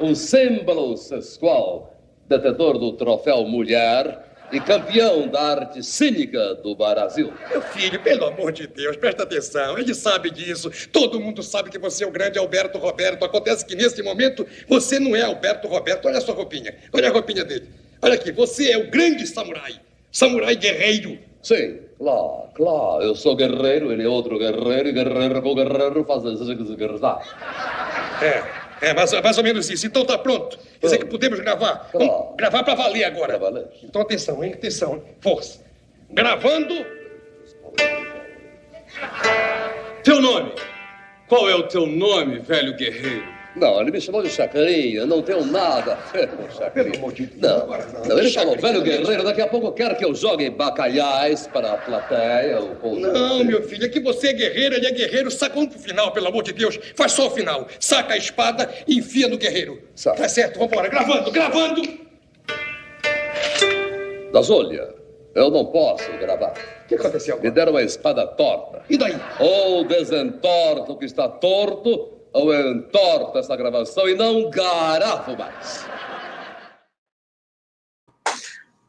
[0.00, 1.92] um símbolo sexual,
[2.28, 7.32] detentor do troféu mulher e campeão da arte cínica do Brasil.
[7.50, 9.78] Meu filho, pelo amor de Deus, presta atenção.
[9.78, 10.70] Ele sabe disso.
[10.92, 13.24] Todo mundo sabe que você é o grande Alberto Roberto.
[13.24, 16.06] Acontece que nesse momento você não é Alberto Roberto.
[16.06, 16.74] Olha a sua roupinha.
[16.92, 17.68] Olha a roupinha dele.
[18.00, 19.80] Olha aqui, você é o grande samurai.
[20.12, 21.18] Samurai guerreiro.
[21.42, 23.02] Sim, claro, claro.
[23.02, 26.24] Eu sou guerreiro, ele é outro guerreiro, e guerreiro com guerreiro faz.
[28.22, 28.42] É,
[28.80, 29.86] é mais, mais ou menos isso.
[29.86, 30.58] Então tá pronto.
[30.80, 31.90] Quer dizer que podemos gravar.
[31.92, 33.38] Vamos gravar pra valer agora.
[33.38, 33.68] Pra valer.
[33.82, 34.52] Então atenção, hein?
[34.52, 35.02] Atenção.
[35.20, 35.64] Força.
[36.10, 36.74] Gravando.
[40.02, 40.52] Teu nome.
[41.28, 43.35] Qual é o teu nome, velho guerreiro?
[43.56, 47.00] Não, ele me chamou de Chacrinha, não tenho nada a ver com Chacrinha.
[47.36, 47.66] Não,
[48.06, 51.76] não, ele falou, velho guerreiro, daqui a pouco quer que eu jogue bacalhais para a
[51.78, 52.60] plateia.
[52.82, 53.00] Ou...
[53.00, 55.30] Não, meu filho, é que você é guerreiro, ele é guerreiro.
[55.30, 56.78] Saca um pro final, pelo amor de Deus.
[56.94, 57.66] Faz só o final.
[57.80, 59.82] Saca a espada e enfia no guerreiro.
[60.02, 60.88] Tá certo, vambora.
[60.88, 61.82] Gravando, gravando.
[64.32, 64.94] Das olha,
[65.34, 66.52] eu não posso gravar.
[66.84, 67.40] O que aconteceu?
[67.40, 68.82] Me deram uma espada torta.
[68.90, 69.16] E daí?
[69.40, 75.86] Ou desentorta o que está torto, ou eu entorto essa gravação e não gravo mais.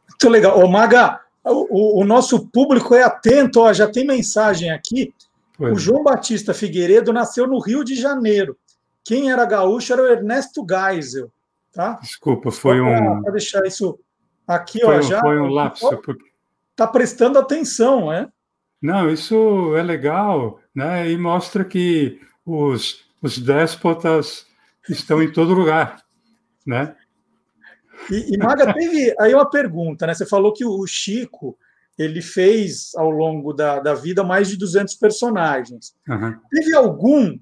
[0.10, 0.60] Muito legal.
[0.60, 5.14] Ô, Maga, o, o nosso público é atento, ó, já tem mensagem aqui.
[5.58, 5.74] Pois.
[5.74, 8.58] O João Batista Figueiredo nasceu no Rio de Janeiro.
[9.04, 11.32] Quem era gaúcho era o Ernesto Geisel,
[11.74, 11.94] tá?
[12.02, 13.22] Desculpa, foi um.
[13.24, 13.98] Para deixar isso
[14.48, 15.20] aqui, Foi, ó, um- já.
[15.22, 15.90] foi um lapso.
[16.02, 16.28] porque-
[16.76, 18.28] Tá prestando atenção, né?
[18.80, 21.10] Não, isso é legal, né?
[21.10, 24.46] E mostra que os, os déspotas
[24.90, 26.04] estão em todo lugar,
[26.66, 26.96] né?
[28.12, 30.14] E, e, Maga, teve aí uma pergunta, né?
[30.14, 31.58] Você falou que o Chico
[31.98, 35.96] ele fez ao longo da, da vida mais de 200 personagens.
[36.08, 36.40] Aham.
[36.52, 37.38] Teve algum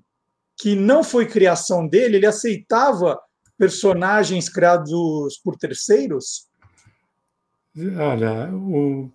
[0.57, 2.15] que não foi criação dele?
[2.15, 3.19] Ele aceitava
[3.57, 6.47] personagens criados por terceiros?
[7.97, 9.11] Olha, o-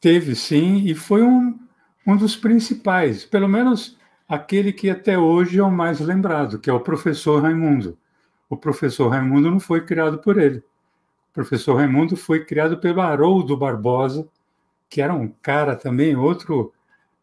[0.00, 1.58] teve sim, e foi um,
[2.06, 3.97] um dos principais, pelo menos
[4.28, 7.96] aquele que até hoje é o mais lembrado, que é o professor Raimundo.
[8.48, 10.58] O professor Raimundo não foi criado por ele.
[10.58, 14.28] O professor Raimundo foi criado pelo Haroldo Barbosa,
[14.88, 16.72] que era um cara também, outro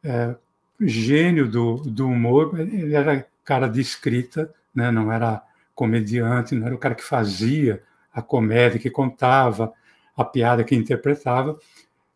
[0.04, 0.36] é,
[0.80, 2.60] gênio do, do humor.
[2.60, 4.92] Ele era cara de escrita, né?
[4.92, 5.44] não era
[5.74, 7.84] comediante, não era o cara que fazia
[8.14, 9.74] a comédia, que contava
[10.16, 11.60] a piada, que interpretava.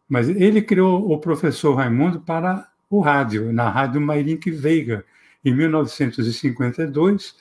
[0.07, 5.05] Mas ele criou o professor Raimundo para o rádio, na Rádio Mairink Veiga,
[5.43, 7.35] em 1952,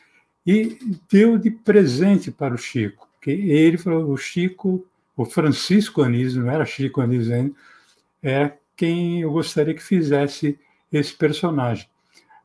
[0.47, 0.79] e
[1.11, 3.09] deu de presente para o Chico.
[3.21, 4.85] Que ele falou, o Chico,
[5.17, 7.55] o Francisco Anísio, não era Chico Anísio ainda,
[8.23, 10.59] é quem eu gostaria que fizesse
[10.93, 11.89] esse personagem.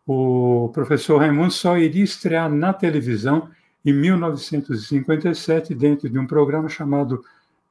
[0.06, 3.49] O professor Raimundo só iria estrear na televisão
[3.86, 7.24] em 1957, dentro de um programa chamado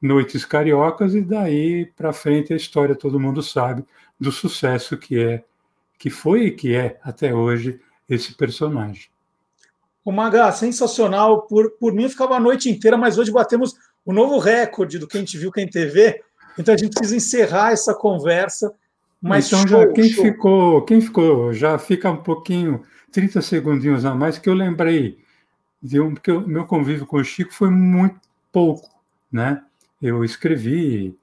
[0.03, 3.85] Noites Cariocas, e daí para frente a história todo mundo sabe
[4.19, 5.43] do sucesso que é,
[5.97, 7.79] que foi e que é até hoje
[8.09, 9.07] esse personagem.
[10.03, 11.43] O Maga, sensacional.
[11.43, 13.75] Por, por mim, ficava a noite inteira, mas hoje batemos
[14.05, 16.21] o novo recorde do Quem Te Viu, Quem TV.
[16.59, 18.73] Então a gente precisa encerrar essa conversa.
[19.21, 20.25] Mas então, show, já, quem, show.
[20.25, 25.17] ficou, quem ficou, já fica um pouquinho, 30 segundinhos a mais, que eu lembrei
[25.81, 28.19] de um, porque o meu convívio com o Chico foi muito
[28.51, 28.89] pouco,
[29.31, 29.63] né?
[30.03, 31.17] Eu escrevi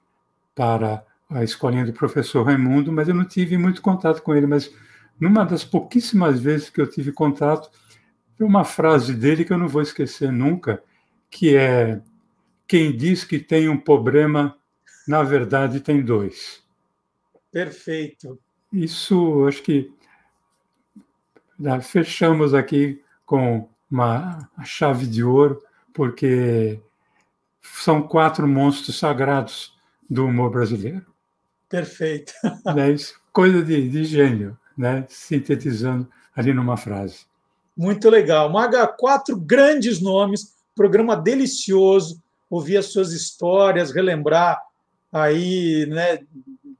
[0.55, 4.47] para a escolinha do professor Raimundo, mas eu não tive muito contato com ele.
[4.47, 4.73] Mas
[5.19, 7.69] numa das pouquíssimas vezes que eu tive contato,
[8.35, 10.81] tem uma frase dele que eu não vou esquecer nunca,
[11.29, 12.01] que é:
[12.67, 14.57] quem diz que tem um problema,
[15.07, 16.63] na verdade tem dois.
[17.51, 18.39] Perfeito.
[18.73, 19.93] Isso, acho que
[21.83, 25.61] fechamos aqui com uma chave de ouro,
[25.93, 26.79] porque
[27.61, 29.73] são quatro monstros sagrados
[30.09, 31.05] do humor brasileiro.
[31.69, 32.33] Perfeito.
[32.75, 32.91] Né?
[32.91, 35.05] Isso, coisa de, de gênio, né?
[35.09, 37.25] sintetizando ali numa frase.
[37.75, 38.49] Muito legal.
[38.51, 44.59] Maga, quatro grandes nomes, programa delicioso, ouvir as suas histórias, relembrar
[45.11, 46.17] aí, né,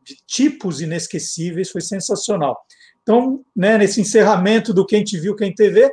[0.04, 2.66] de tipos inesquecíveis, foi sensacional.
[3.02, 5.92] Então, né, nesse encerramento do Quem Te Viu, Quem TV,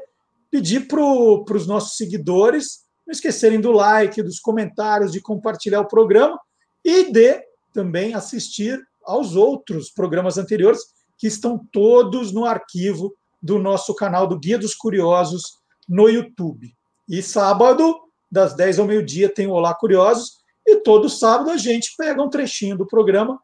[0.51, 6.38] pedir para os nossos seguidores não esquecerem do like, dos comentários, de compartilhar o programa
[6.84, 7.42] e de
[7.72, 10.80] também assistir aos outros programas anteriores
[11.16, 15.42] que estão todos no arquivo do nosso canal do Guia dos Curiosos
[15.88, 16.70] no YouTube.
[17.09, 17.98] E sábado,
[18.30, 22.28] das 10 ao meio-dia, tem o Olá Curiosos, e todo sábado a gente pega um
[22.28, 23.40] trechinho do programa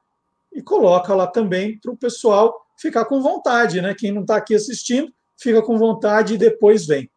[0.52, 3.94] e coloca lá também para o pessoal ficar com vontade, né?
[3.98, 7.10] Quem não está aqui assistindo, fica com vontade e depois vem.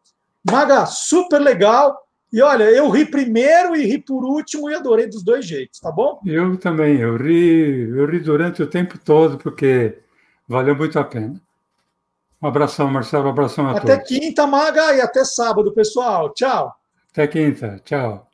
[0.50, 2.07] Maga, super legal.
[2.32, 5.90] E olha, eu ri primeiro e ri por último e adorei dos dois jeitos, tá
[5.90, 6.20] bom?
[6.26, 9.98] Eu também, eu ri, eu ri durante o tempo todo, porque
[10.46, 11.40] valeu muito a pena.
[12.40, 14.08] Um abração, Marcelo, um abração a Até todos.
[14.08, 16.32] quinta, Maga, e até sábado, pessoal.
[16.34, 16.72] Tchau.
[17.10, 18.27] Até quinta, tchau.